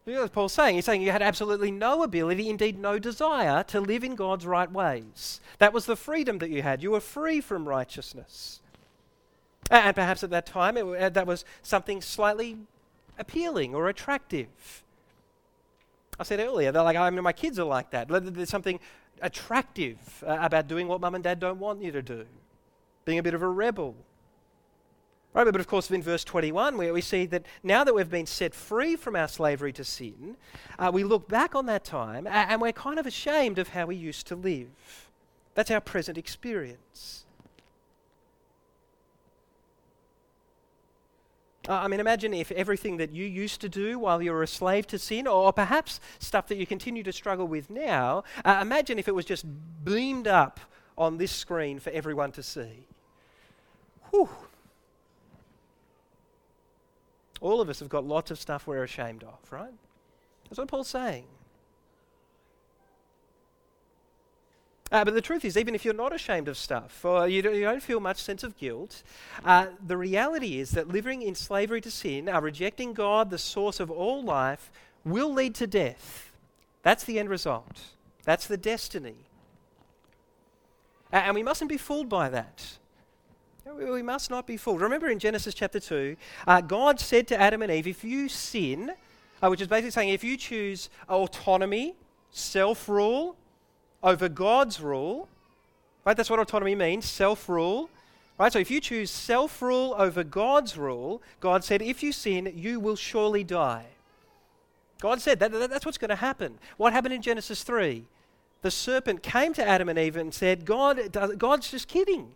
You 0.08 0.14
know 0.14 0.22
what 0.22 0.32
Paul's 0.32 0.54
saying? 0.54 0.76
He's 0.76 0.86
saying 0.86 1.02
you 1.02 1.10
had 1.10 1.20
absolutely 1.20 1.70
no 1.70 2.02
ability, 2.02 2.48
indeed 2.48 2.78
no 2.78 2.98
desire, 2.98 3.62
to 3.64 3.78
live 3.78 4.02
in 4.02 4.14
God's 4.14 4.46
right 4.46 4.70
ways. 4.70 5.40
That 5.58 5.74
was 5.74 5.84
the 5.84 5.96
freedom 5.96 6.38
that 6.38 6.48
you 6.48 6.62
had. 6.62 6.82
You 6.82 6.92
were 6.92 7.00
free 7.00 7.42
from 7.42 7.68
righteousness. 7.68 8.60
And 9.70 9.94
perhaps 9.94 10.24
at 10.24 10.30
that 10.30 10.46
time 10.46 10.78
it, 10.78 10.84
uh, 10.84 11.08
that 11.10 11.26
was 11.26 11.44
something 11.62 12.00
slightly 12.00 12.56
appealing 13.18 13.74
or 13.74 13.88
attractive. 13.88 14.48
I 16.18 16.22
said 16.22 16.40
earlier 16.40 16.72
they're 16.72 16.82
like 16.82 16.96
I 16.96 17.10
mean 17.10 17.22
my 17.22 17.32
kids 17.32 17.58
are 17.58 17.66
like 17.66 17.90
that. 17.90 18.08
There's 18.08 18.48
something 18.48 18.80
attractive 19.20 20.24
uh, 20.26 20.38
about 20.40 20.68
doing 20.68 20.88
what 20.88 21.00
mum 21.00 21.16
and 21.16 21.24
dad 21.24 21.38
don't 21.38 21.58
want 21.58 21.82
you 21.82 21.92
to 21.92 22.02
do, 22.02 22.24
being 23.04 23.18
a 23.18 23.22
bit 23.22 23.34
of 23.34 23.42
a 23.42 23.48
rebel. 23.48 23.94
Right, 25.38 25.52
but 25.52 25.60
of 25.60 25.68
course, 25.68 25.88
in 25.88 26.02
verse 26.02 26.24
21, 26.24 26.76
where 26.76 26.92
we 26.92 27.00
see 27.00 27.24
that 27.26 27.46
now 27.62 27.84
that 27.84 27.94
we've 27.94 28.10
been 28.10 28.26
set 28.26 28.56
free 28.56 28.96
from 28.96 29.14
our 29.14 29.28
slavery 29.28 29.72
to 29.74 29.84
sin, 29.84 30.36
uh, 30.80 30.90
we 30.92 31.04
look 31.04 31.28
back 31.28 31.54
on 31.54 31.66
that 31.66 31.84
time 31.84 32.26
and 32.26 32.60
we're 32.60 32.72
kind 32.72 32.98
of 32.98 33.06
ashamed 33.06 33.56
of 33.60 33.68
how 33.68 33.86
we 33.86 33.94
used 33.94 34.26
to 34.26 34.34
live. 34.34 34.66
That's 35.54 35.70
our 35.70 35.80
present 35.80 36.18
experience. 36.18 37.24
Uh, 41.68 41.74
I 41.74 41.86
mean, 41.86 42.00
imagine 42.00 42.34
if 42.34 42.50
everything 42.50 42.96
that 42.96 43.12
you 43.12 43.24
used 43.24 43.60
to 43.60 43.68
do 43.68 43.96
while 43.96 44.20
you 44.20 44.32
were 44.32 44.42
a 44.42 44.48
slave 44.48 44.88
to 44.88 44.98
sin, 44.98 45.28
or 45.28 45.52
perhaps 45.52 46.00
stuff 46.18 46.48
that 46.48 46.56
you 46.56 46.66
continue 46.66 47.04
to 47.04 47.12
struggle 47.12 47.46
with 47.46 47.70
now, 47.70 48.24
uh, 48.44 48.58
imagine 48.60 48.98
if 48.98 49.06
it 49.06 49.14
was 49.14 49.24
just 49.24 49.46
beamed 49.84 50.26
up 50.26 50.58
on 50.96 51.16
this 51.16 51.30
screen 51.30 51.78
for 51.78 51.90
everyone 51.90 52.32
to 52.32 52.42
see. 52.42 52.88
Whew. 54.10 54.28
All 57.40 57.60
of 57.60 57.68
us 57.68 57.80
have 57.80 57.88
got 57.88 58.04
lots 58.04 58.30
of 58.30 58.38
stuff 58.38 58.66
we're 58.66 58.82
ashamed 58.82 59.22
of, 59.22 59.52
right? 59.52 59.72
That's 60.48 60.58
what 60.58 60.68
Paul's 60.68 60.88
saying. 60.88 61.24
Uh, 64.90 65.04
but 65.04 65.12
the 65.12 65.20
truth 65.20 65.44
is, 65.44 65.56
even 65.56 65.74
if 65.74 65.84
you're 65.84 65.92
not 65.92 66.14
ashamed 66.14 66.48
of 66.48 66.56
stuff 66.56 67.04
or 67.04 67.28
you 67.28 67.42
don't, 67.42 67.54
you 67.54 67.60
don't 67.62 67.82
feel 67.82 68.00
much 68.00 68.22
sense 68.22 68.42
of 68.42 68.56
guilt, 68.56 69.02
uh, 69.44 69.66
the 69.86 69.96
reality 69.96 70.58
is 70.58 70.70
that 70.70 70.88
living 70.88 71.20
in 71.20 71.34
slavery 71.34 71.80
to 71.82 71.90
sin, 71.90 72.28
uh, 72.28 72.40
rejecting 72.40 72.94
God, 72.94 73.28
the 73.28 73.38
source 73.38 73.80
of 73.80 73.90
all 73.90 74.22
life, 74.22 74.70
will 75.04 75.32
lead 75.32 75.54
to 75.56 75.66
death. 75.66 76.32
That's 76.82 77.04
the 77.04 77.18
end 77.18 77.28
result. 77.28 77.80
That's 78.24 78.46
the 78.46 78.56
destiny. 78.56 79.16
and 81.12 81.34
we 81.34 81.42
mustn't 81.42 81.68
be 81.68 81.76
fooled 81.76 82.08
by 82.08 82.30
that. 82.30 82.78
We 83.76 84.02
must 84.02 84.30
not 84.30 84.46
be 84.46 84.56
fooled. 84.56 84.80
Remember 84.80 85.08
in 85.08 85.18
Genesis 85.18 85.54
chapter 85.54 85.78
2, 85.78 86.16
uh, 86.46 86.60
God 86.62 86.98
said 86.98 87.28
to 87.28 87.40
Adam 87.40 87.62
and 87.62 87.70
Eve, 87.70 87.86
if 87.86 88.02
you 88.02 88.28
sin, 88.28 88.92
uh, 89.42 89.48
which 89.48 89.60
is 89.60 89.68
basically 89.68 89.90
saying 89.90 90.08
if 90.08 90.24
you 90.24 90.36
choose 90.36 90.88
autonomy, 91.08 91.94
self 92.30 92.88
rule 92.88 93.36
over 94.02 94.28
God's 94.28 94.80
rule, 94.80 95.28
right? 96.04 96.16
That's 96.16 96.30
what 96.30 96.40
autonomy 96.40 96.74
means 96.74 97.04
self 97.06 97.48
rule. 97.48 97.90
Right? 98.38 98.52
So 98.52 98.60
if 98.60 98.70
you 98.70 98.80
choose 98.80 99.10
self 99.10 99.60
rule 99.60 99.94
over 99.98 100.22
God's 100.22 100.78
rule, 100.78 101.20
God 101.40 101.64
said, 101.64 101.82
if 101.82 102.02
you 102.02 102.12
sin, 102.12 102.52
you 102.54 102.78
will 102.78 102.96
surely 102.96 103.42
die. 103.42 103.86
God 105.00 105.20
said 105.20 105.40
that, 105.40 105.52
that 105.52 105.70
that's 105.70 105.84
what's 105.84 105.98
going 105.98 106.10
to 106.10 106.16
happen. 106.16 106.58
What 106.76 106.92
happened 106.92 107.14
in 107.14 107.22
Genesis 107.22 107.62
3? 107.64 108.04
The 108.62 108.70
serpent 108.70 109.22
came 109.22 109.52
to 109.54 109.66
Adam 109.66 109.88
and 109.88 109.98
Eve 109.98 110.16
and 110.16 110.32
said, 110.32 110.64
God, 110.64 111.12
God's 111.38 111.70
just 111.70 111.86
kidding. 111.86 112.32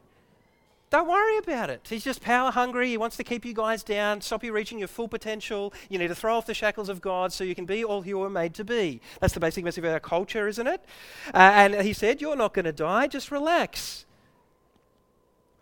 Don't 0.92 1.08
worry 1.08 1.38
about 1.38 1.70
it. 1.70 1.86
He's 1.88 2.04
just 2.04 2.20
power 2.20 2.50
hungry. 2.50 2.90
He 2.90 2.98
wants 2.98 3.16
to 3.16 3.24
keep 3.24 3.46
you 3.46 3.54
guys 3.54 3.82
down, 3.82 4.20
stop 4.20 4.44
you 4.44 4.52
reaching 4.52 4.78
your 4.78 4.88
full 4.88 5.08
potential. 5.08 5.72
You 5.88 5.98
need 5.98 6.08
to 6.08 6.14
throw 6.14 6.36
off 6.36 6.44
the 6.44 6.52
shackles 6.52 6.90
of 6.90 7.00
God 7.00 7.32
so 7.32 7.44
you 7.44 7.54
can 7.54 7.64
be 7.64 7.82
all 7.82 8.06
you 8.06 8.18
were 8.18 8.28
made 8.28 8.52
to 8.56 8.62
be. 8.62 9.00
That's 9.18 9.32
the 9.32 9.40
basic 9.40 9.64
message 9.64 9.82
of 9.82 9.90
our 9.90 10.00
culture, 10.00 10.48
isn't 10.48 10.66
it? 10.66 10.84
Uh, 11.32 11.38
and 11.38 11.74
he 11.76 11.94
said, 11.94 12.20
You're 12.20 12.36
not 12.36 12.52
going 12.52 12.66
to 12.66 12.72
die, 12.72 13.06
just 13.06 13.30
relax. 13.30 14.04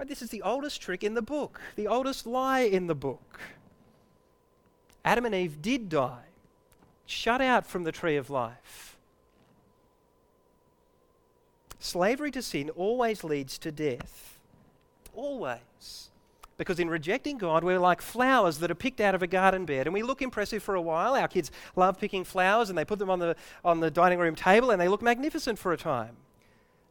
Right, 0.00 0.08
this 0.08 0.20
is 0.20 0.30
the 0.30 0.42
oldest 0.42 0.82
trick 0.82 1.04
in 1.04 1.14
the 1.14 1.22
book, 1.22 1.60
the 1.76 1.86
oldest 1.86 2.26
lie 2.26 2.62
in 2.62 2.88
the 2.88 2.96
book. 2.96 3.38
Adam 5.04 5.24
and 5.26 5.34
Eve 5.36 5.62
did 5.62 5.88
die, 5.88 6.24
shut 7.06 7.40
out 7.40 7.64
from 7.64 7.84
the 7.84 7.92
tree 7.92 8.16
of 8.16 8.30
life. 8.30 8.96
Slavery 11.78 12.32
to 12.32 12.42
sin 12.42 12.68
always 12.70 13.22
leads 13.22 13.58
to 13.58 13.70
death. 13.70 14.29
Always. 15.14 16.10
Because 16.56 16.78
in 16.78 16.90
rejecting 16.90 17.38
God, 17.38 17.64
we're 17.64 17.78
like 17.78 18.02
flowers 18.02 18.58
that 18.58 18.70
are 18.70 18.74
picked 18.74 19.00
out 19.00 19.14
of 19.14 19.22
a 19.22 19.26
garden 19.26 19.64
bed. 19.64 19.86
And 19.86 19.94
we 19.94 20.02
look 20.02 20.20
impressive 20.20 20.62
for 20.62 20.74
a 20.74 20.80
while. 20.80 21.14
Our 21.14 21.28
kids 21.28 21.50
love 21.74 21.98
picking 21.98 22.22
flowers 22.22 22.68
and 22.68 22.76
they 22.76 22.84
put 22.84 22.98
them 22.98 23.08
on 23.08 23.18
the, 23.18 23.34
on 23.64 23.80
the 23.80 23.90
dining 23.90 24.18
room 24.18 24.34
table 24.34 24.70
and 24.70 24.80
they 24.80 24.88
look 24.88 25.00
magnificent 25.00 25.58
for 25.58 25.72
a 25.72 25.78
time. 25.78 26.16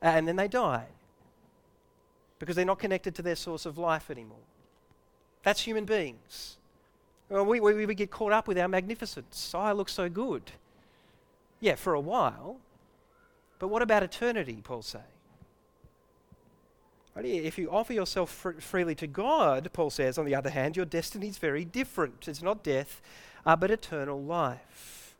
And 0.01 0.27
then 0.27 0.37
they 0.37 0.47
die 0.47 0.87
because 2.39 2.55
they're 2.55 2.65
not 2.65 2.79
connected 2.79 3.13
to 3.15 3.21
their 3.21 3.35
source 3.35 3.65
of 3.65 3.77
life 3.77 4.09
anymore. 4.09 4.37
That's 5.43 5.61
human 5.61 5.85
beings. 5.85 6.57
Well, 7.29 7.45
we, 7.45 7.59
we, 7.59 7.85
we 7.85 7.93
get 7.93 8.09
caught 8.09 8.31
up 8.31 8.47
with 8.47 8.57
our 8.57 8.67
magnificence. 8.67 9.51
Oh, 9.53 9.59
I 9.59 9.73
look 9.73 9.89
so 9.89 10.09
good. 10.09 10.51
Yeah, 11.59 11.75
for 11.75 11.93
a 11.93 11.99
while. 11.99 12.57
But 13.59 13.67
what 13.67 13.81
about 13.81 14.01
eternity, 14.03 14.61
Paul 14.63 14.81
say? 14.81 14.99
If 17.15 17.57
you 17.57 17.69
offer 17.69 17.93
yourself 17.93 18.29
fr- 18.29 18.59
freely 18.59 18.95
to 18.95 19.07
God, 19.07 19.69
Paul 19.73 19.89
says, 19.89 20.17
on 20.17 20.25
the 20.25 20.35
other 20.35 20.49
hand, 20.49 20.77
your 20.77 20.85
destiny 20.85 21.27
is 21.27 21.37
very 21.37 21.65
different. 21.65 22.27
It's 22.27 22.41
not 22.41 22.63
death, 22.63 23.01
uh, 23.45 23.55
but 23.55 23.71
eternal 23.71 24.21
life. 24.21 25.15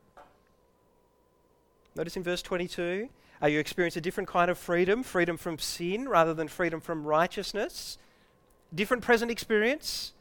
Notice 1.94 2.16
in 2.16 2.22
verse 2.22 2.40
22, 2.42 3.08
uh, 3.42 3.46
you 3.46 3.58
experience 3.58 3.96
a 3.96 4.00
different 4.00 4.28
kind 4.28 4.50
of 4.50 4.58
freedom 4.58 5.02
freedom 5.02 5.36
from 5.36 5.58
sin 5.58 6.08
rather 6.08 6.32
than 6.32 6.48
freedom 6.48 6.80
from 6.80 7.04
righteousness. 7.04 7.98
Different 8.74 9.02
present 9.02 9.30
experience, 9.30 10.12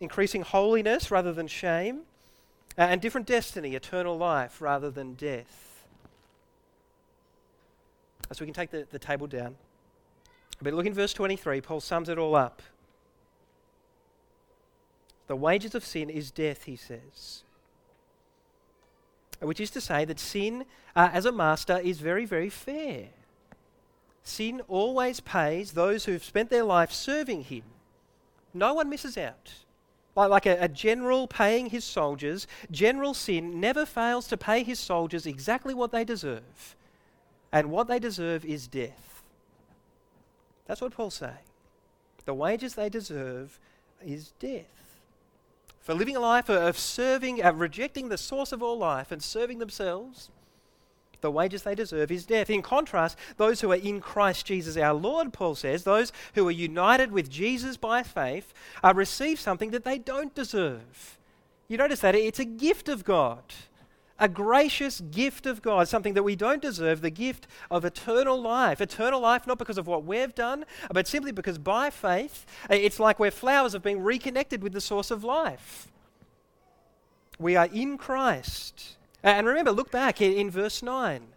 increasing 0.00 0.42
holiness 0.42 1.10
rather 1.10 1.32
than 1.32 1.46
shame. 1.46 2.02
Uh, 2.78 2.82
and 2.82 3.00
different 3.00 3.26
destiny, 3.26 3.74
eternal 3.74 4.18
life 4.18 4.60
rather 4.60 4.90
than 4.90 5.14
death. 5.14 5.86
So 8.32 8.44
we 8.44 8.46
can 8.46 8.54
take 8.54 8.70
the, 8.70 8.86
the 8.90 8.98
table 8.98 9.26
down. 9.26 9.56
But 10.60 10.74
look 10.74 10.86
in 10.86 10.94
verse 10.94 11.12
23, 11.12 11.60
Paul 11.60 11.80
sums 11.80 12.08
it 12.08 12.18
all 12.18 12.34
up. 12.34 12.62
The 15.26 15.36
wages 15.36 15.74
of 15.74 15.84
sin 15.84 16.08
is 16.08 16.30
death, 16.30 16.64
he 16.64 16.76
says. 16.76 17.42
Which 19.40 19.60
is 19.60 19.70
to 19.72 19.80
say 19.80 20.04
that 20.04 20.18
sin, 20.18 20.64
uh, 20.94 21.10
as 21.12 21.26
a 21.26 21.32
master, 21.32 21.78
is 21.78 21.98
very, 21.98 22.24
very 22.24 22.48
fair. 22.48 23.08
Sin 24.22 24.62
always 24.66 25.20
pays 25.20 25.72
those 25.72 26.04
who've 26.04 26.24
spent 26.24 26.50
their 26.50 26.64
life 26.64 26.90
serving 26.90 27.44
him. 27.44 27.62
No 28.54 28.74
one 28.74 28.88
misses 28.88 29.18
out. 29.18 29.52
Like, 30.14 30.30
like 30.30 30.46
a, 30.46 30.56
a 30.62 30.68
general 30.68 31.28
paying 31.28 31.66
his 31.66 31.84
soldiers, 31.84 32.46
general 32.70 33.12
sin 33.12 33.60
never 33.60 33.84
fails 33.84 34.26
to 34.28 34.36
pay 34.36 34.62
his 34.62 34.80
soldiers 34.80 35.26
exactly 35.26 35.74
what 35.74 35.92
they 35.92 36.04
deserve. 36.04 36.74
And 37.52 37.70
what 37.70 37.88
they 37.88 37.98
deserve 37.98 38.44
is 38.44 38.66
death. 38.66 39.15
That's 40.66 40.80
what 40.80 40.92
Paul's 40.92 41.14
saying. 41.14 41.34
The 42.24 42.34
wages 42.34 42.74
they 42.74 42.88
deserve 42.88 43.58
is 44.04 44.32
death. 44.38 44.64
For 45.80 45.94
living 45.94 46.16
a 46.16 46.20
life 46.20 46.50
of 46.50 46.76
serving, 46.76 47.42
of 47.42 47.60
rejecting 47.60 48.08
the 48.08 48.18
source 48.18 48.50
of 48.50 48.62
all 48.62 48.76
life 48.76 49.12
and 49.12 49.22
serving 49.22 49.60
themselves, 49.60 50.30
the 51.20 51.30
wages 51.30 51.62
they 51.62 51.74
deserve 51.74 52.10
is 52.10 52.26
death. 52.26 52.50
In 52.50 52.62
contrast, 52.62 53.16
those 53.36 53.60
who 53.60 53.70
are 53.70 53.76
in 53.76 54.00
Christ 54.00 54.46
Jesus 54.46 54.76
our 54.76 54.94
Lord, 54.94 55.32
Paul 55.32 55.54
says, 55.54 55.84
those 55.84 56.12
who 56.34 56.46
are 56.48 56.52
united 56.52 57.12
with 57.12 57.30
Jesus 57.30 57.76
by 57.76 58.02
faith, 58.02 58.52
are 58.82 58.94
receive 58.94 59.38
something 59.40 59.70
that 59.70 59.84
they 59.84 59.98
don't 59.98 60.34
deserve. 60.34 61.18
You 61.68 61.78
notice 61.78 62.00
that 62.00 62.14
it's 62.14 62.38
a 62.38 62.44
gift 62.44 62.88
of 62.88 63.04
God 63.04 63.42
a 64.18 64.28
gracious 64.28 65.00
gift 65.00 65.46
of 65.46 65.62
God, 65.62 65.88
something 65.88 66.14
that 66.14 66.22
we 66.22 66.36
don't 66.36 66.62
deserve, 66.62 67.00
the 67.00 67.10
gift 67.10 67.46
of 67.70 67.84
eternal 67.84 68.40
life. 68.40 68.80
Eternal 68.80 69.20
life, 69.20 69.46
not 69.46 69.58
because 69.58 69.78
of 69.78 69.86
what 69.86 70.04
we've 70.04 70.34
done, 70.34 70.64
but 70.90 71.06
simply 71.06 71.32
because 71.32 71.58
by 71.58 71.90
faith, 71.90 72.46
eh, 72.70 72.76
it's 72.76 72.98
like 72.98 73.18
we're 73.18 73.30
flowers 73.30 73.72
have 73.72 73.82
been 73.82 74.02
reconnected 74.02 74.62
with 74.62 74.72
the 74.72 74.80
source 74.80 75.10
of 75.10 75.24
life. 75.24 75.88
We 77.38 77.56
are 77.56 77.68
in 77.72 77.98
Christ. 77.98 78.96
And 79.22 79.46
remember, 79.46 79.72
look 79.72 79.90
back 79.90 80.20
in, 80.20 80.32
in 80.32 80.50
verse 80.50 80.82
9. 80.82 81.28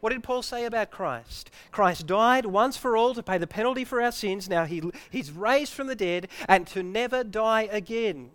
What 0.00 0.10
did 0.10 0.22
Paul 0.22 0.42
say 0.42 0.64
about 0.64 0.90
Christ? 0.90 1.50
Christ 1.72 2.06
died 2.06 2.46
once 2.46 2.76
for 2.76 2.96
all 2.96 3.14
to 3.14 3.22
pay 3.22 3.38
the 3.38 3.46
penalty 3.46 3.84
for 3.84 4.00
our 4.00 4.12
sins. 4.12 4.48
Now 4.48 4.64
he, 4.64 4.82
he's 5.10 5.30
raised 5.30 5.74
from 5.74 5.88
the 5.88 5.94
dead 5.94 6.28
and 6.48 6.66
to 6.68 6.82
never 6.82 7.22
die 7.22 7.68
again. 7.70 8.30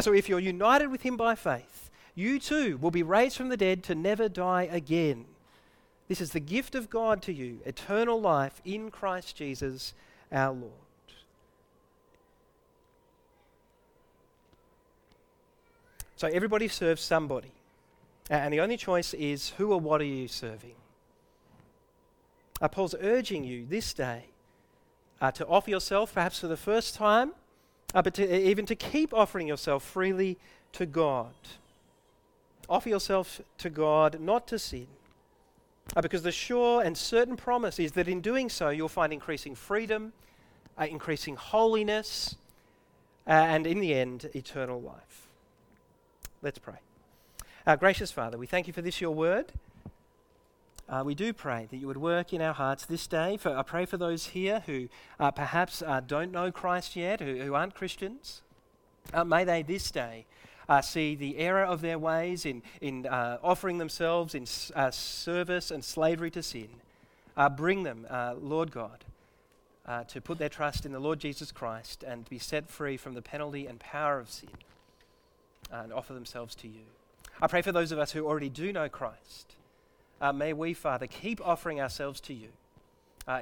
So 0.00 0.14
if 0.14 0.28
you're 0.28 0.38
united 0.38 0.90
with 0.90 1.02
him 1.02 1.16
by 1.16 1.34
faith, 1.34 1.89
you 2.14 2.38
too 2.38 2.76
will 2.78 2.90
be 2.90 3.02
raised 3.02 3.36
from 3.36 3.48
the 3.48 3.56
dead 3.56 3.82
to 3.84 3.94
never 3.94 4.28
die 4.28 4.68
again. 4.70 5.24
This 6.08 6.20
is 6.20 6.30
the 6.30 6.40
gift 6.40 6.74
of 6.74 6.90
God 6.90 7.22
to 7.22 7.32
you 7.32 7.60
eternal 7.64 8.20
life 8.20 8.60
in 8.64 8.90
Christ 8.90 9.36
Jesus 9.36 9.94
our 10.32 10.52
Lord. 10.52 10.72
So 16.16 16.28
everybody 16.28 16.68
serves 16.68 17.00
somebody. 17.00 17.52
And 18.28 18.52
the 18.52 18.60
only 18.60 18.76
choice 18.76 19.14
is 19.14 19.50
who 19.50 19.72
or 19.72 19.80
what 19.80 20.00
are 20.00 20.04
you 20.04 20.28
serving? 20.28 20.74
Uh, 22.60 22.68
Paul's 22.68 22.94
urging 23.00 23.42
you 23.42 23.64
this 23.66 23.94
day 23.94 24.24
uh, 25.20 25.30
to 25.32 25.46
offer 25.46 25.70
yourself, 25.70 26.14
perhaps 26.14 26.40
for 26.40 26.46
the 26.46 26.56
first 26.56 26.94
time, 26.94 27.32
uh, 27.94 28.02
but 28.02 28.14
to, 28.14 28.48
even 28.48 28.66
to 28.66 28.74
keep 28.74 29.14
offering 29.14 29.48
yourself 29.48 29.82
freely 29.82 30.38
to 30.72 30.86
God. 30.86 31.32
Offer 32.70 32.88
yourself 32.88 33.40
to 33.58 33.68
God, 33.68 34.20
not 34.20 34.46
to 34.46 34.58
sin. 34.58 34.86
Uh, 35.96 36.00
because 36.00 36.22
the 36.22 36.30
sure 36.30 36.82
and 36.82 36.96
certain 36.96 37.36
promise 37.36 37.80
is 37.80 37.92
that 37.92 38.06
in 38.06 38.20
doing 38.20 38.48
so, 38.48 38.68
you'll 38.68 38.88
find 38.88 39.12
increasing 39.12 39.56
freedom, 39.56 40.12
uh, 40.78 40.84
increasing 40.84 41.34
holiness, 41.34 42.36
uh, 43.26 43.32
and 43.32 43.66
in 43.66 43.80
the 43.80 43.92
end, 43.92 44.30
eternal 44.34 44.80
life. 44.80 45.26
Let's 46.42 46.58
pray. 46.58 46.78
Our 47.66 47.76
gracious 47.76 48.12
Father, 48.12 48.38
we 48.38 48.46
thank 48.46 48.68
you 48.68 48.72
for 48.72 48.82
this, 48.82 49.00
your 49.00 49.10
word. 49.10 49.52
Uh, 50.88 51.02
we 51.04 51.14
do 51.14 51.32
pray 51.32 51.66
that 51.70 51.76
you 51.76 51.88
would 51.88 51.96
work 51.96 52.32
in 52.32 52.40
our 52.40 52.54
hearts 52.54 52.86
this 52.86 53.06
day. 53.06 53.36
For, 53.36 53.56
I 53.56 53.62
pray 53.62 53.84
for 53.84 53.96
those 53.96 54.26
here 54.26 54.62
who 54.66 54.88
uh, 55.18 55.32
perhaps 55.32 55.82
uh, 55.82 56.00
don't 56.00 56.30
know 56.30 56.52
Christ 56.52 56.94
yet, 56.94 57.20
who, 57.20 57.36
who 57.36 57.54
aren't 57.54 57.74
Christians. 57.74 58.42
Uh, 59.12 59.24
may 59.24 59.42
they 59.42 59.62
this 59.62 59.90
day 59.90 60.26
uh, 60.70 60.80
see 60.80 61.16
the 61.16 61.36
error 61.36 61.64
of 61.64 61.80
their 61.80 61.98
ways 61.98 62.46
in, 62.46 62.62
in 62.80 63.04
uh, 63.04 63.38
offering 63.42 63.78
themselves 63.78 64.36
in 64.36 64.46
uh, 64.76 64.88
service 64.92 65.72
and 65.72 65.84
slavery 65.84 66.30
to 66.30 66.44
sin. 66.44 66.68
Uh, 67.36 67.48
bring 67.48 67.82
them, 67.82 68.06
uh, 68.08 68.34
Lord 68.40 68.70
God, 68.70 69.04
uh, 69.84 70.04
to 70.04 70.20
put 70.20 70.38
their 70.38 70.48
trust 70.48 70.86
in 70.86 70.92
the 70.92 71.00
Lord 71.00 71.18
Jesus 71.18 71.50
Christ 71.50 72.04
and 72.04 72.28
be 72.28 72.38
set 72.38 72.68
free 72.68 72.96
from 72.96 73.14
the 73.14 73.22
penalty 73.22 73.66
and 73.66 73.80
power 73.80 74.20
of 74.20 74.30
sin 74.30 74.50
and 75.72 75.92
offer 75.92 76.14
themselves 76.14 76.54
to 76.56 76.68
you. 76.68 76.84
I 77.42 77.48
pray 77.48 77.62
for 77.62 77.72
those 77.72 77.90
of 77.90 77.98
us 77.98 78.12
who 78.12 78.26
already 78.26 78.48
do 78.48 78.72
know 78.72 78.88
Christ. 78.88 79.54
may 80.34 80.52
we, 80.52 80.72
Father, 80.72 81.08
keep 81.08 81.44
offering 81.44 81.80
ourselves 81.80 82.20
to 82.22 82.34
you 82.34 82.48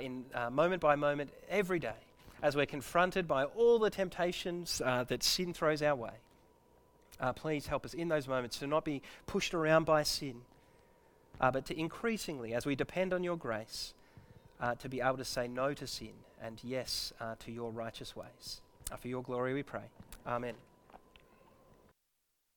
in 0.01 0.24
moment 0.51 0.81
by 0.81 0.97
moment 0.97 1.31
every 1.51 1.79
day 1.79 2.01
as 2.43 2.55
we're 2.55 2.66
confronted 2.66 3.26
by 3.26 3.45
all 3.45 3.79
the 3.79 3.91
temptations 3.91 4.79
that 4.79 5.22
sin 5.22 5.53
throws 5.53 5.83
our 5.83 5.97
way. 5.97 6.12
Uh, 7.21 7.33
please 7.33 7.66
help 7.66 7.85
us 7.85 7.95
in 7.95 8.09
those 8.09 8.29
moments 8.29 8.59
to 8.59 8.66
not 8.66 8.85
be 8.85 9.03
pushed 9.27 9.55
around 9.55 9.85
by 9.85 10.03
sin, 10.03 10.43
uh, 11.41 11.51
but 11.51 11.66
to 11.66 11.79
increasingly, 11.79 12.55
as 12.55 12.64
we 12.64 12.77
depend 12.77 13.12
on 13.12 13.25
your 13.25 13.37
grace, 13.37 13.95
uh, 14.61 14.75
to 14.77 14.89
be 14.89 15.01
able 15.01 15.16
to 15.16 15.25
say 15.25 15.49
no 15.49 15.75
to 15.75 15.87
sin 15.87 16.12
and 16.43 16.61
yes 16.62 17.12
uh, 17.21 17.35
to 17.41 17.51
your 17.51 17.71
righteous 17.71 18.14
ways. 18.14 18.61
Uh, 18.91 18.97
for 18.97 19.09
your 19.09 19.23
glory 19.23 19.53
we 19.53 19.62
pray. 19.62 19.91
Amen. 20.27 20.55